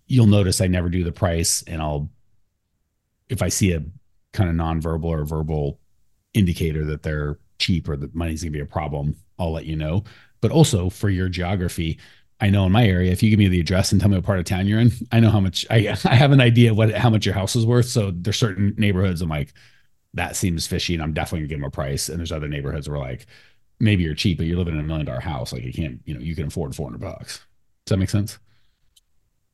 you'll 0.08 0.28
notice 0.28 0.62
I 0.62 0.68
never 0.68 0.90
do 0.90 1.04
the 1.04 1.12
price 1.12 1.64
and 1.66 1.82
I'll 1.82 2.10
if 3.30 3.42
I 3.42 3.50
see 3.50 3.74
a 3.74 3.84
kind 4.38 4.50
of 4.50 4.56
nonverbal 4.56 5.06
or 5.06 5.26
verbal 5.26 5.80
indicator 6.34 6.86
that 6.86 7.04
they're 7.04 7.40
cheap 7.60 7.90
or 7.90 7.98
that 7.98 8.16
money's 8.16 8.44
gonna 8.44 8.52
be 8.52 8.60
a 8.60 8.66
problem, 8.66 9.16
I'll 9.40 9.52
let 9.52 9.66
you 9.66 9.76
know. 9.76 10.04
But 10.42 10.52
also 10.52 10.90
for 10.90 11.10
your 11.10 11.28
geography, 11.30 12.00
I 12.40 12.50
know 12.52 12.66
in 12.66 12.72
my 12.72 12.86
area, 12.88 13.12
if 13.12 13.24
you 13.24 13.32
give 13.32 13.40
me 13.40 13.48
the 13.48 13.60
address 13.60 13.92
and 13.92 14.00
tell 14.00 14.10
me 14.10 14.18
what 14.18 14.26
part 14.26 14.40
of 14.40 14.46
town 14.46 14.68
you're 14.68 14.80
in, 14.80 14.92
I 15.12 15.20
know 15.20 15.32
how 15.32 15.40
much 15.40 15.66
I 15.70 15.98
I 16.06 16.16
have 16.16 16.32
an 16.32 16.42
idea 16.42 16.74
what 16.74 16.92
how 16.92 17.10
much 17.10 17.26
your 17.26 17.36
house 17.36 17.56
is 17.56 17.66
worth. 17.66 17.88
So 17.88 18.12
there's 18.12 18.38
certain 18.38 18.76
neighborhoods 18.78 19.22
I'm 19.22 19.30
like, 19.30 19.54
that 20.14 20.36
seems 20.36 20.68
fishy, 20.68 20.94
and 20.94 21.04
I'm 21.04 21.14
definitely 21.14 21.40
gonna 21.40 21.50
give 21.50 21.60
them 21.60 21.68
a 21.68 21.72
price. 21.72 22.10
And 22.10 22.20
there's 22.20 22.32
other 22.32 22.48
neighborhoods 22.48 22.88
where 22.88 23.00
like, 23.00 23.26
maybe 23.80 24.04
you're 24.04 24.16
cheap, 24.16 24.38
but 24.38 24.46
you're 24.48 24.58
living 24.58 24.76
in 24.76 24.80
a 24.80 24.84
million 24.84 25.06
dollar 25.06 25.20
house. 25.20 25.52
Like 25.52 25.64
you 25.64 25.74
can't, 25.74 26.00
you 26.06 26.14
know, 26.14 26.20
you 26.22 26.36
can 26.36 26.48
afford 26.48 26.76
400 26.76 27.00
bucks. 27.00 27.40
Does 27.86 27.92
that 27.92 27.98
make 27.98 28.10
sense? 28.10 28.38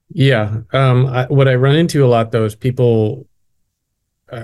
Yeah. 0.10 0.62
Um, 0.74 1.08
I, 1.08 1.26
what 1.28 1.48
I 1.48 1.56
run 1.56 1.76
into 1.76 2.06
a 2.06 2.08
lot 2.08 2.32
though 2.32 2.46
is 2.46 2.56
people 2.56 3.28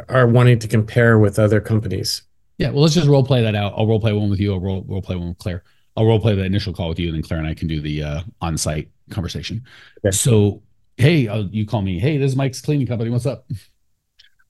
are 0.10 0.28
wanting 0.28 0.60
to 0.60 0.68
compare 0.68 1.20
with 1.20 1.40
other 1.40 1.62
companies. 1.62 2.24
Yeah, 2.58 2.72
well, 2.72 2.82
let's 2.82 2.94
just 2.94 3.08
role 3.08 3.24
play 3.24 3.42
that 3.42 3.56
out. 3.56 3.74
I'll 3.76 3.88
role 3.88 4.00
play 4.00 4.14
one 4.14 4.30
with 4.30 4.40
you. 4.40 4.54
I'll 4.54 4.60
role, 4.60 4.84
role 4.88 5.02
play 5.02 5.16
one 5.16 5.30
with 5.30 5.38
Claire. 5.38 5.64
I'll 5.96 6.06
role 6.06 6.20
play 6.20 6.36
the 6.36 6.44
initial 6.44 6.74
call 6.74 6.90
with 6.90 7.00
you, 7.00 7.08
and 7.08 7.16
then 7.16 7.24
Claire 7.24 7.40
and 7.40 7.48
I 7.48 7.54
can 7.54 7.68
do 7.68 7.82
the 7.82 8.04
uh, 8.04 8.22
on-site 8.42 8.90
conversation. 9.10 9.64
Okay. 10.06 10.16
So, 10.16 10.62
hey, 10.98 11.28
uh, 11.28 11.44
you 11.52 11.66
call 11.66 11.82
me. 11.82 12.00
Hey, 12.00 12.18
this 12.18 12.32
is 12.32 12.38
Mike's 12.38 12.62
cleaning 12.62 12.88
company. 12.88 13.10
What's 13.10 13.26
up? 13.26 13.46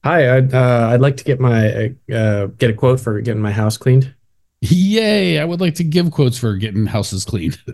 Hi, 0.02 0.36
I'd 0.36 0.54
uh, 0.54 0.88
I'd 0.92 1.00
like 1.00 1.16
to 1.18 1.24
get 1.24 1.40
my 1.40 1.94
uh, 2.12 2.46
get 2.46 2.70
a 2.70 2.74
quote 2.74 3.00
for 3.00 3.20
getting 3.20 3.42
my 3.42 3.52
house 3.52 3.76
cleaned. 3.76 4.14
Yay! 4.62 5.38
I 5.38 5.44
would 5.44 5.60
like 5.60 5.74
to 5.76 5.84
give 5.84 6.10
quotes 6.10 6.38
for 6.38 6.56
getting 6.56 6.86
houses 6.86 7.24
cleaned. 7.24 7.58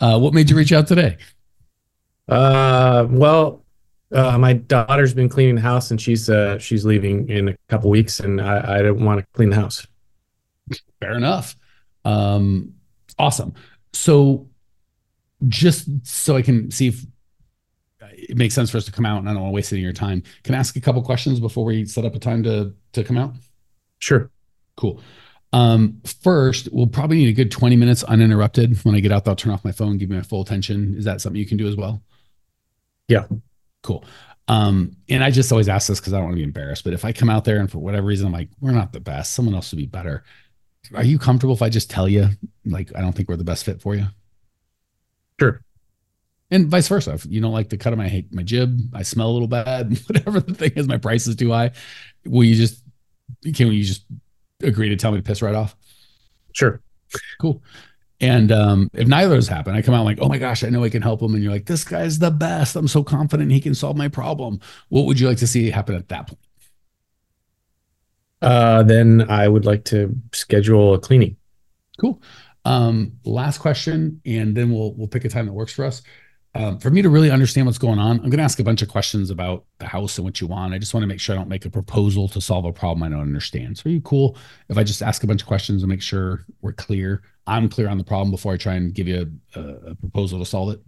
Uh, 0.00 0.18
what 0.18 0.32
made 0.32 0.48
you 0.48 0.56
reach 0.56 0.72
out 0.72 0.86
today? 0.86 1.18
Uh, 2.26 3.06
well, 3.10 3.64
uh, 4.12 4.38
my 4.38 4.54
daughter's 4.54 5.14
been 5.14 5.28
cleaning 5.28 5.54
the 5.54 5.60
house 5.60 5.90
and 5.90 6.00
she's 6.00 6.28
uh, 6.28 6.58
she's 6.58 6.84
leaving 6.84 7.28
in 7.28 7.48
a 7.48 7.56
couple 7.68 7.90
weeks 7.90 8.20
and 8.20 8.40
I, 8.40 8.78
I 8.78 8.82
don't 8.82 9.04
want 9.04 9.20
to 9.20 9.26
clean 9.34 9.50
the 9.50 9.56
house. 9.56 9.86
Fair 11.00 11.16
enough. 11.16 11.56
Um, 12.04 12.74
awesome. 13.18 13.54
So 13.92 14.48
just 15.48 15.88
so 16.06 16.36
I 16.36 16.42
can 16.42 16.70
see 16.70 16.88
if 16.88 17.04
it 18.12 18.36
makes 18.36 18.54
sense 18.54 18.70
for 18.70 18.78
us 18.78 18.84
to 18.84 18.92
come 18.92 19.06
out 19.06 19.18
and 19.18 19.28
I 19.28 19.32
don't 19.32 19.42
want 19.42 19.52
to 19.52 19.54
waste 19.54 19.72
any 19.72 19.80
of 19.80 19.84
your 19.84 19.92
time. 19.92 20.22
Can 20.42 20.54
I 20.54 20.58
ask 20.58 20.76
a 20.76 20.80
couple 20.80 21.02
questions 21.02 21.40
before 21.40 21.64
we 21.64 21.84
set 21.86 22.04
up 22.04 22.14
a 22.14 22.18
time 22.18 22.42
to 22.42 22.74
to 22.92 23.04
come 23.04 23.16
out? 23.16 23.34
Sure. 23.98 24.30
Cool. 24.76 25.00
Um, 25.52 26.00
first, 26.22 26.68
we'll 26.72 26.86
probably 26.86 27.18
need 27.18 27.28
a 27.28 27.32
good 27.32 27.50
20 27.50 27.76
minutes 27.76 28.04
uninterrupted. 28.04 28.76
When 28.84 28.94
I 28.94 29.00
get 29.00 29.12
out, 29.12 29.26
I'll 29.26 29.36
turn 29.36 29.52
off 29.52 29.64
my 29.64 29.72
phone, 29.72 29.98
give 29.98 30.08
me 30.08 30.16
my 30.16 30.22
full 30.22 30.42
attention. 30.42 30.94
Is 30.96 31.04
that 31.04 31.20
something 31.20 31.38
you 31.38 31.46
can 31.46 31.56
do 31.56 31.66
as 31.66 31.76
well? 31.76 32.02
Yeah. 33.08 33.24
Cool. 33.82 34.04
Um, 34.48 34.96
and 35.08 35.22
I 35.22 35.30
just 35.30 35.52
always 35.52 35.68
ask 35.68 35.86
this 35.88 36.00
because 36.00 36.12
I 36.12 36.16
don't 36.16 36.26
want 36.26 36.34
to 36.34 36.40
be 36.40 36.44
embarrassed. 36.44 36.84
But 36.84 36.92
if 36.92 37.04
I 37.04 37.12
come 37.12 37.30
out 37.30 37.44
there 37.44 37.60
and 37.60 37.70
for 37.70 37.78
whatever 37.78 38.06
reason 38.06 38.26
I'm 38.26 38.32
like, 38.32 38.48
we're 38.60 38.72
not 38.72 38.92
the 38.92 39.00
best, 39.00 39.32
someone 39.32 39.54
else 39.54 39.70
would 39.70 39.78
be 39.78 39.86
better. 39.86 40.24
Are 40.94 41.04
you 41.04 41.18
comfortable 41.18 41.54
if 41.54 41.62
I 41.62 41.68
just 41.68 41.90
tell 41.90 42.08
you, 42.08 42.30
like, 42.64 42.90
I 42.96 43.00
don't 43.00 43.12
think 43.12 43.28
we're 43.28 43.36
the 43.36 43.44
best 43.44 43.64
fit 43.64 43.80
for 43.80 43.94
you? 43.94 44.06
Sure. 45.38 45.62
And 46.50 46.66
vice 46.66 46.88
versa. 46.88 47.12
If 47.12 47.26
you 47.26 47.40
don't 47.40 47.52
like 47.52 47.68
the 47.68 47.76
cut 47.76 47.92
of 47.92 47.98
my 47.98 48.24
my 48.32 48.42
jib, 48.42 48.76
I 48.92 49.02
smell 49.02 49.30
a 49.30 49.32
little 49.32 49.48
bad, 49.48 49.96
whatever 50.08 50.40
the 50.40 50.54
thing 50.54 50.72
is, 50.74 50.88
my 50.88 50.98
price 50.98 51.26
is 51.26 51.36
too 51.36 51.50
high. 51.52 51.70
Will 52.26 52.44
you 52.44 52.56
just 52.56 52.82
can 53.54 53.70
you 53.70 53.84
just 53.84 54.04
agree 54.62 54.88
to 54.88 54.96
tell 54.96 55.12
me 55.12 55.18
to 55.18 55.22
piss 55.22 55.42
right 55.42 55.54
off? 55.54 55.76
Sure. 56.52 56.80
Cool. 57.40 57.62
And 58.20 58.52
um, 58.52 58.90
if 58.92 59.08
neither 59.08 59.34
has 59.34 59.48
happened, 59.48 59.76
I 59.76 59.82
come 59.82 59.94
out 59.94 60.04
like, 60.04 60.18
oh 60.20 60.28
my 60.28 60.38
gosh, 60.38 60.62
I 60.62 60.68
know 60.68 60.84
I 60.84 60.90
can 60.90 61.02
help 61.02 61.22
him. 61.22 61.34
And 61.34 61.42
you're 61.42 61.52
like, 61.52 61.66
this 61.66 61.84
guy's 61.84 62.18
the 62.18 62.30
best. 62.30 62.76
I'm 62.76 62.88
so 62.88 63.02
confident 63.02 63.50
he 63.50 63.60
can 63.60 63.74
solve 63.74 63.96
my 63.96 64.08
problem. 64.08 64.60
What 64.90 65.06
would 65.06 65.18
you 65.18 65.26
like 65.26 65.38
to 65.38 65.46
see 65.46 65.70
happen 65.70 65.94
at 65.94 66.08
that 66.08 66.26
point? 66.28 66.40
Uh, 68.42 68.82
then 68.82 69.26
I 69.30 69.48
would 69.48 69.64
like 69.64 69.84
to 69.86 70.14
schedule 70.32 70.94
a 70.94 70.98
cleaning. 70.98 71.36
Cool. 71.98 72.20
Um, 72.64 73.12
last 73.24 73.58
question, 73.58 74.20
and 74.26 74.54
then 74.54 74.70
we'll 74.70 74.94
we'll 74.94 75.08
pick 75.08 75.24
a 75.24 75.28
time 75.28 75.46
that 75.46 75.52
works 75.52 75.72
for 75.72 75.84
us 75.84 76.02
um, 76.54 76.78
for 76.78 76.90
me 76.90 77.00
to 77.02 77.08
really 77.08 77.30
understand 77.30 77.66
what's 77.66 77.78
going 77.78 77.98
on, 77.98 78.16
I'm 78.16 78.28
going 78.28 78.38
to 78.38 78.42
ask 78.42 78.58
a 78.58 78.64
bunch 78.64 78.82
of 78.82 78.88
questions 78.88 79.30
about 79.30 79.64
the 79.78 79.86
house 79.86 80.18
and 80.18 80.24
what 80.24 80.40
you 80.40 80.48
want. 80.48 80.74
I 80.74 80.78
just 80.78 80.92
want 80.92 81.02
to 81.02 81.06
make 81.06 81.20
sure 81.20 81.34
I 81.34 81.38
don't 81.38 81.48
make 81.48 81.64
a 81.64 81.70
proposal 81.70 82.26
to 82.28 82.40
solve 82.40 82.64
a 82.64 82.72
problem 82.72 83.04
I 83.04 83.08
don't 83.08 83.20
understand. 83.20 83.78
So, 83.78 83.88
are 83.88 83.92
you 83.92 84.00
cool 84.00 84.36
if 84.68 84.76
I 84.76 84.82
just 84.82 85.02
ask 85.02 85.22
a 85.22 85.28
bunch 85.28 85.42
of 85.42 85.48
questions 85.48 85.82
and 85.82 85.90
make 85.90 86.02
sure 86.02 86.44
we're 86.60 86.72
clear? 86.72 87.22
I'm 87.46 87.68
clear 87.68 87.88
on 87.88 87.98
the 87.98 88.04
problem 88.04 88.30
before 88.30 88.52
I 88.52 88.56
try 88.56 88.74
and 88.74 88.94
give 88.94 89.08
you 89.08 89.30
a, 89.54 89.60
a 89.60 89.94
proposal 89.96 90.38
to 90.38 90.44
solve 90.44 90.72
it. 90.72 90.80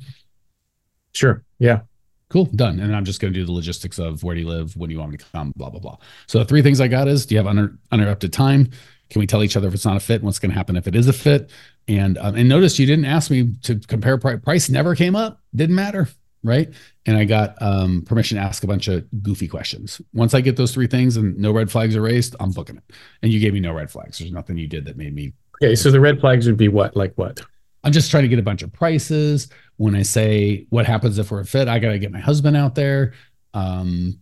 Sure. 1.12 1.44
Yeah. 1.58 1.80
Cool. 2.28 2.46
Done. 2.46 2.80
And 2.80 2.96
I'm 2.96 3.04
just 3.04 3.20
going 3.20 3.32
to 3.32 3.38
do 3.38 3.44
the 3.44 3.52
logistics 3.52 3.98
of 3.98 4.22
where 4.22 4.34
do 4.34 4.40
you 4.40 4.48
live, 4.48 4.74
when 4.76 4.88
do 4.88 4.94
you 4.94 5.00
want 5.00 5.12
me 5.12 5.18
to 5.18 5.24
come, 5.32 5.52
blah 5.54 5.68
blah 5.68 5.80
blah. 5.80 5.98
So, 6.26 6.38
the 6.38 6.46
three 6.46 6.62
things 6.62 6.80
I 6.80 6.88
got 6.88 7.06
is: 7.06 7.26
Do 7.26 7.34
you 7.34 7.42
have 7.42 7.46
uninter- 7.46 7.76
uninterrupted 7.90 8.32
time? 8.32 8.70
Can 9.10 9.20
we 9.20 9.26
tell 9.26 9.42
each 9.42 9.58
other 9.58 9.68
if 9.68 9.74
it's 9.74 9.84
not 9.84 9.98
a 9.98 10.00
fit? 10.00 10.22
What's 10.22 10.38
going 10.38 10.50
to 10.50 10.56
happen 10.56 10.74
if 10.74 10.86
it 10.86 10.96
is 10.96 11.06
a 11.06 11.12
fit? 11.12 11.50
And 11.86 12.16
um, 12.16 12.34
and 12.34 12.48
notice 12.48 12.78
you 12.78 12.86
didn't 12.86 13.04
ask 13.04 13.30
me 13.30 13.52
to 13.64 13.78
compare 13.80 14.16
price. 14.16 14.40
Price 14.42 14.70
never 14.70 14.94
came 14.94 15.14
up. 15.14 15.42
Didn't 15.54 15.76
matter, 15.76 16.08
right? 16.42 16.72
And 17.04 17.18
I 17.18 17.24
got 17.26 17.60
um, 17.60 18.02
permission 18.06 18.38
to 18.38 18.42
ask 18.42 18.64
a 18.64 18.66
bunch 18.66 18.88
of 18.88 19.04
goofy 19.22 19.48
questions. 19.48 20.00
Once 20.14 20.32
I 20.32 20.40
get 20.40 20.56
those 20.56 20.72
three 20.72 20.86
things 20.86 21.18
and 21.18 21.36
no 21.36 21.52
red 21.52 21.70
flags 21.70 21.94
are 21.94 22.00
raised, 22.00 22.34
I'm 22.40 22.52
booking 22.52 22.78
it. 22.78 22.84
And 23.20 23.30
you 23.30 23.40
gave 23.40 23.52
me 23.52 23.60
no 23.60 23.74
red 23.74 23.90
flags. 23.90 24.18
There's 24.18 24.32
nothing 24.32 24.56
you 24.56 24.68
did 24.68 24.86
that 24.86 24.96
made 24.96 25.14
me. 25.14 25.34
Okay, 25.62 25.76
so 25.76 25.90
the 25.90 26.00
red 26.00 26.20
flags 26.20 26.46
would 26.46 26.56
be 26.56 26.68
what? 26.68 26.96
Like 26.96 27.12
what? 27.14 27.40
I'm 27.84 27.92
just 27.92 28.10
trying 28.10 28.24
to 28.24 28.28
get 28.28 28.38
a 28.38 28.42
bunch 28.42 28.62
of 28.62 28.72
prices. 28.72 29.48
When 29.76 29.94
I 29.94 30.02
say 30.02 30.66
what 30.70 30.86
happens 30.86 31.18
if 31.18 31.30
we're 31.30 31.40
a 31.40 31.44
fit, 31.44 31.68
I 31.68 31.78
got 31.78 31.92
to 31.92 31.98
get 31.98 32.12
my 32.12 32.20
husband 32.20 32.56
out 32.56 32.74
there. 32.74 33.12
Um, 33.54 34.18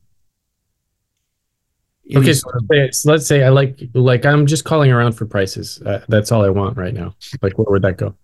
Okay, 2.17 2.33
so 2.33 2.51
let's 2.69 3.03
say, 3.03 3.09
let's 3.09 3.27
say 3.27 3.45
I 3.45 3.51
like 3.51 3.81
like 3.95 4.27
I'm 4.27 4.45
just 4.45 4.65
calling 4.65 4.91
around 4.91 5.13
for 5.13 5.27
prices. 5.27 5.81
Uh, 5.85 6.05
that's 6.09 6.33
all 6.33 6.45
I 6.45 6.49
want 6.49 6.77
right 6.77 6.93
now. 6.93 7.15
Like, 7.41 7.57
where 7.57 7.67
would 7.69 7.83
that 7.83 7.99
go? 7.99 8.17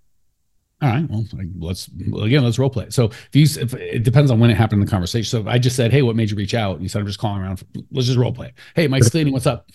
All 0.82 0.88
right. 0.88 1.08
Well, 1.08 1.24
let's 1.58 1.88
well, 2.08 2.24
again. 2.24 2.42
Let's 2.42 2.58
role 2.58 2.68
play. 2.68 2.90
So 2.90 3.04
if 3.04 3.30
you, 3.32 3.44
if 3.44 3.74
it 3.74 4.02
depends 4.02 4.30
on 4.30 4.40
when 4.40 4.50
it 4.50 4.56
happened 4.56 4.82
in 4.82 4.86
the 4.86 4.90
conversation. 4.90 5.44
So 5.44 5.48
I 5.48 5.58
just 5.58 5.76
said, 5.76 5.92
"Hey, 5.92 6.02
what 6.02 6.16
made 6.16 6.30
you 6.30 6.36
reach 6.36 6.54
out?" 6.54 6.74
And 6.74 6.82
you 6.82 6.88
said, 6.88 6.98
"I'm 6.98 7.06
just 7.06 7.18
calling 7.20 7.40
around." 7.40 7.56
For, 7.56 7.66
let's 7.92 8.06
just 8.06 8.18
role 8.18 8.32
play. 8.32 8.52
Hey, 8.74 8.88
Mike's 8.88 9.08
cleaning. 9.08 9.32
What's 9.32 9.46
up? 9.46 9.70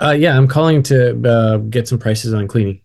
Uh, 0.00 0.16
yeah, 0.18 0.36
I'm 0.36 0.48
calling 0.48 0.82
to 0.84 1.28
uh, 1.28 1.56
get 1.58 1.88
some 1.88 1.98
prices 1.98 2.32
on 2.32 2.46
cleaning. 2.46 2.80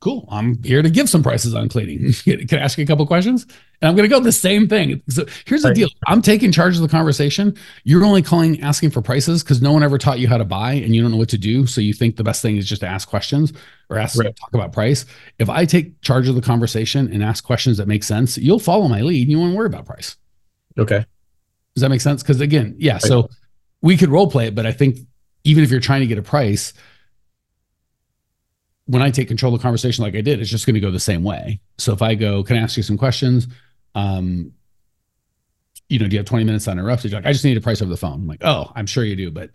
Cool. 0.00 0.28
I'm 0.30 0.62
here 0.62 0.80
to 0.80 0.90
give 0.90 1.08
some 1.08 1.24
prices 1.24 1.54
on 1.56 1.68
cleaning. 1.68 2.12
Can 2.22 2.46
I 2.52 2.62
ask 2.62 2.78
you 2.78 2.84
a 2.84 2.86
couple 2.86 3.04
questions? 3.04 3.44
And 3.82 3.88
I'm 3.88 3.96
going 3.96 4.08
to 4.08 4.14
go 4.14 4.20
the 4.20 4.30
same 4.30 4.68
thing. 4.68 5.02
So 5.08 5.26
here's 5.44 5.62
the 5.62 5.70
right. 5.70 5.74
deal. 5.74 5.88
I'm 6.06 6.22
taking 6.22 6.52
charge 6.52 6.76
of 6.76 6.82
the 6.82 6.88
conversation. 6.88 7.56
You're 7.82 8.04
only 8.04 8.22
calling 8.22 8.60
asking 8.60 8.90
for 8.90 9.02
prices 9.02 9.42
because 9.42 9.60
no 9.60 9.72
one 9.72 9.82
ever 9.82 9.98
taught 9.98 10.20
you 10.20 10.28
how 10.28 10.38
to 10.38 10.44
buy 10.44 10.74
and 10.74 10.94
you 10.94 11.02
don't 11.02 11.10
know 11.10 11.16
what 11.16 11.28
to 11.30 11.38
do. 11.38 11.66
So 11.66 11.80
you 11.80 11.92
think 11.92 12.14
the 12.14 12.22
best 12.22 12.42
thing 12.42 12.56
is 12.56 12.68
just 12.68 12.82
to 12.82 12.86
ask 12.86 13.08
questions 13.08 13.52
or 13.90 13.98
ask 13.98 14.16
right. 14.16 14.34
talk 14.36 14.54
about 14.54 14.72
price. 14.72 15.04
If 15.40 15.50
I 15.50 15.64
take 15.64 16.00
charge 16.00 16.28
of 16.28 16.36
the 16.36 16.42
conversation 16.42 17.12
and 17.12 17.20
ask 17.24 17.42
questions 17.42 17.76
that 17.78 17.88
make 17.88 18.04
sense, 18.04 18.38
you'll 18.38 18.60
follow 18.60 18.86
my 18.86 19.00
lead 19.00 19.22
and 19.22 19.32
you 19.32 19.40
won't 19.40 19.56
worry 19.56 19.66
about 19.66 19.84
price. 19.84 20.16
Okay. 20.78 21.04
Does 21.74 21.82
that 21.82 21.88
make 21.88 22.00
sense? 22.00 22.22
Because 22.22 22.40
again, 22.40 22.76
yeah, 22.78 22.94
right. 22.94 23.02
so 23.02 23.28
we 23.82 23.96
could 23.96 24.10
role 24.10 24.30
play 24.30 24.46
it, 24.46 24.54
but 24.54 24.64
I 24.64 24.72
think 24.72 24.98
even 25.48 25.64
if 25.64 25.70
you're 25.70 25.80
trying 25.80 26.00
to 26.00 26.06
get 26.06 26.18
a 26.18 26.22
price, 26.22 26.74
when 28.84 29.00
I 29.00 29.10
take 29.10 29.28
control 29.28 29.54
of 29.54 29.60
the 29.60 29.62
conversation 29.62 30.04
like 30.04 30.14
I 30.14 30.20
did, 30.20 30.40
it's 30.40 30.50
just 30.50 30.66
going 30.66 30.74
to 30.74 30.80
go 30.80 30.90
the 30.90 31.00
same 31.00 31.24
way. 31.24 31.60
So 31.78 31.94
if 31.94 32.02
I 32.02 32.14
go, 32.14 32.42
can 32.42 32.56
I 32.56 32.60
ask 32.60 32.76
you 32.76 32.82
some 32.82 32.98
questions? 32.98 33.48
Um, 33.94 34.52
you 35.88 35.98
know, 35.98 36.06
do 36.06 36.14
you 36.14 36.18
have 36.18 36.26
20 36.26 36.44
minutes 36.44 36.68
uninterrupted? 36.68 37.14
Like, 37.14 37.24
I 37.24 37.32
just 37.32 37.46
need 37.46 37.56
a 37.56 37.62
price 37.62 37.80
over 37.80 37.90
the 37.90 37.96
phone. 37.96 38.12
I'm 38.12 38.26
like, 38.26 38.44
oh, 38.44 38.70
I'm 38.76 38.84
sure 38.84 39.04
you 39.04 39.16
do, 39.16 39.30
but 39.30 39.50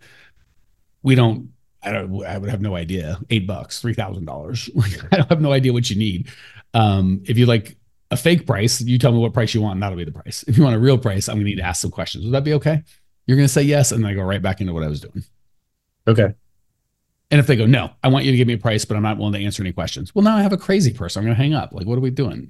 we 1.04 1.14
don't, 1.14 1.50
I 1.80 1.92
don't, 1.92 2.24
I 2.24 2.38
would 2.38 2.50
have 2.50 2.60
no 2.60 2.74
idea. 2.74 3.18
Eight 3.30 3.46
bucks, 3.46 3.80
$3,000. 3.80 4.70
Like, 4.74 5.12
I 5.12 5.18
don't 5.18 5.28
have 5.28 5.40
no 5.40 5.52
idea 5.52 5.72
what 5.72 5.88
you 5.90 5.96
need. 5.96 6.28
Um, 6.72 7.22
if 7.24 7.38
you 7.38 7.46
like 7.46 7.76
a 8.10 8.16
fake 8.16 8.48
price, 8.48 8.80
you 8.80 8.98
tell 8.98 9.12
me 9.12 9.18
what 9.18 9.32
price 9.32 9.54
you 9.54 9.62
want, 9.62 9.74
and 9.74 9.82
that'll 9.82 9.96
be 9.96 10.04
the 10.04 10.10
price. 10.10 10.44
If 10.48 10.58
you 10.58 10.64
want 10.64 10.74
a 10.74 10.80
real 10.80 10.98
price, 10.98 11.28
I'm 11.28 11.36
going 11.36 11.44
to 11.44 11.50
need 11.50 11.58
to 11.58 11.62
ask 11.62 11.80
some 11.80 11.92
questions. 11.92 12.24
Would 12.24 12.34
that 12.34 12.42
be 12.42 12.54
okay? 12.54 12.82
You're 13.26 13.36
going 13.36 13.46
to 13.46 13.52
say 13.52 13.62
yes. 13.62 13.92
And 13.92 14.02
then 14.02 14.10
I 14.10 14.14
go 14.14 14.22
right 14.22 14.42
back 14.42 14.60
into 14.60 14.72
what 14.72 14.82
I 14.82 14.88
was 14.88 15.00
doing. 15.00 15.24
Okay. 16.06 16.34
And 17.30 17.40
if 17.40 17.46
they 17.46 17.56
go, 17.56 17.66
no, 17.66 17.90
I 18.02 18.08
want 18.08 18.24
you 18.24 18.30
to 18.30 18.36
give 18.36 18.46
me 18.46 18.54
a 18.54 18.58
price, 18.58 18.84
but 18.84 18.96
I'm 18.96 19.02
not 19.02 19.18
willing 19.18 19.32
to 19.32 19.44
answer 19.44 19.62
any 19.62 19.72
questions. 19.72 20.14
Well, 20.14 20.22
now 20.22 20.36
I 20.36 20.42
have 20.42 20.52
a 20.52 20.58
crazy 20.58 20.92
person. 20.92 21.20
I'm 21.20 21.24
going 21.24 21.36
to 21.36 21.42
hang 21.42 21.54
up. 21.54 21.72
Like, 21.72 21.86
what 21.86 21.96
are 21.96 22.02
we 22.02 22.10
doing? 22.10 22.48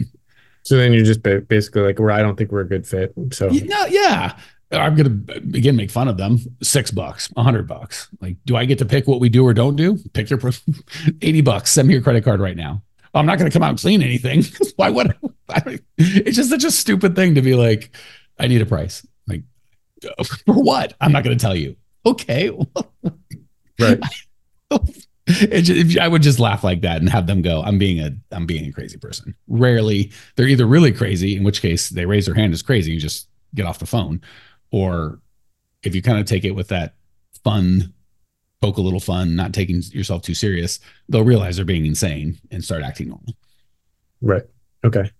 So 0.62 0.76
then 0.76 0.92
you're 0.92 1.04
just 1.04 1.22
basically 1.22 1.82
like, 1.82 1.98
where 1.98 2.10
I 2.10 2.22
don't 2.22 2.36
think 2.36 2.50
we're 2.50 2.60
a 2.60 2.68
good 2.68 2.86
fit. 2.86 3.12
So 3.32 3.50
yeah, 3.50 3.86
yeah. 3.86 4.38
I'm 4.72 4.96
gonna 4.96 5.16
again 5.54 5.76
make 5.76 5.90
fun 5.90 6.08
of 6.08 6.16
them. 6.16 6.38
Six 6.62 6.90
bucks, 6.90 7.30
a 7.36 7.42
hundred 7.42 7.68
bucks. 7.68 8.08
Like, 8.20 8.36
do 8.44 8.56
I 8.56 8.64
get 8.64 8.78
to 8.78 8.84
pick 8.84 9.06
what 9.06 9.20
we 9.20 9.28
do 9.28 9.46
or 9.46 9.54
don't 9.54 9.76
do? 9.76 9.98
Pick 10.14 10.30
your 10.30 10.40
eighty 11.22 11.42
bucks. 11.42 11.72
Send 11.72 11.86
me 11.86 11.94
your 11.94 12.02
credit 12.02 12.24
card 12.24 12.40
right 12.40 12.56
now. 12.56 12.82
I'm 13.14 13.26
not 13.26 13.38
gonna 13.38 13.50
come 13.50 13.62
out 13.62 13.70
and 13.70 13.78
clean 13.78 14.02
anything. 14.02 14.44
Why 14.76 14.90
would 14.90 15.14
I? 15.48 15.78
It's 15.96 16.36
just 16.36 16.50
such 16.50 16.64
a 16.64 16.70
stupid 16.70 17.14
thing 17.14 17.36
to 17.36 17.42
be 17.42 17.54
like, 17.54 17.94
I 18.38 18.48
need 18.48 18.62
a 18.62 18.66
price. 18.66 19.06
Like, 19.28 19.42
for 20.24 20.54
what? 20.54 20.94
I'm 21.00 21.12
not 21.12 21.24
gonna 21.24 21.36
tell 21.36 21.54
you. 21.54 21.76
Okay. 22.04 22.50
Right. 23.80 24.00
Just, 25.26 25.98
I 25.98 26.06
would 26.06 26.20
just 26.20 26.38
laugh 26.38 26.62
like 26.62 26.82
that 26.82 26.98
and 26.98 27.08
have 27.08 27.26
them 27.26 27.40
go, 27.40 27.62
I'm 27.62 27.78
being 27.78 27.98
a 27.98 28.14
I'm 28.30 28.44
being 28.44 28.66
a 28.66 28.72
crazy 28.72 28.98
person. 28.98 29.34
Rarely 29.48 30.12
they're 30.36 30.48
either 30.48 30.66
really 30.66 30.92
crazy, 30.92 31.34
in 31.34 31.44
which 31.44 31.62
case 31.62 31.88
they 31.88 32.04
raise 32.04 32.26
their 32.26 32.34
hand 32.34 32.52
as 32.52 32.60
crazy, 32.60 32.92
you 32.92 33.00
just 33.00 33.28
get 33.54 33.64
off 33.64 33.78
the 33.78 33.86
phone. 33.86 34.20
Or 34.70 35.20
if 35.82 35.94
you 35.94 36.02
kind 36.02 36.18
of 36.18 36.26
take 36.26 36.44
it 36.44 36.50
with 36.50 36.68
that 36.68 36.94
fun, 37.42 37.94
poke 38.60 38.76
a 38.76 38.82
little 38.82 39.00
fun, 39.00 39.34
not 39.34 39.54
taking 39.54 39.80
yourself 39.92 40.20
too 40.20 40.34
serious, 40.34 40.78
they'll 41.08 41.24
realize 41.24 41.56
they're 41.56 41.64
being 41.64 41.86
insane 41.86 42.38
and 42.50 42.62
start 42.62 42.82
acting 42.82 43.08
normal. 43.08 43.34
Right. 44.20 44.44
Okay. 44.84 45.10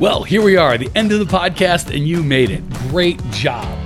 Well, 0.00 0.24
here 0.24 0.42
we 0.42 0.56
are, 0.56 0.76
the 0.76 0.90
end 0.94 1.12
of 1.12 1.20
the 1.20 1.24
podcast, 1.24 1.94
and 1.94 2.06
you 2.06 2.22
made 2.22 2.50
it. 2.50 2.68
Great 2.90 3.22
job. 3.30 3.85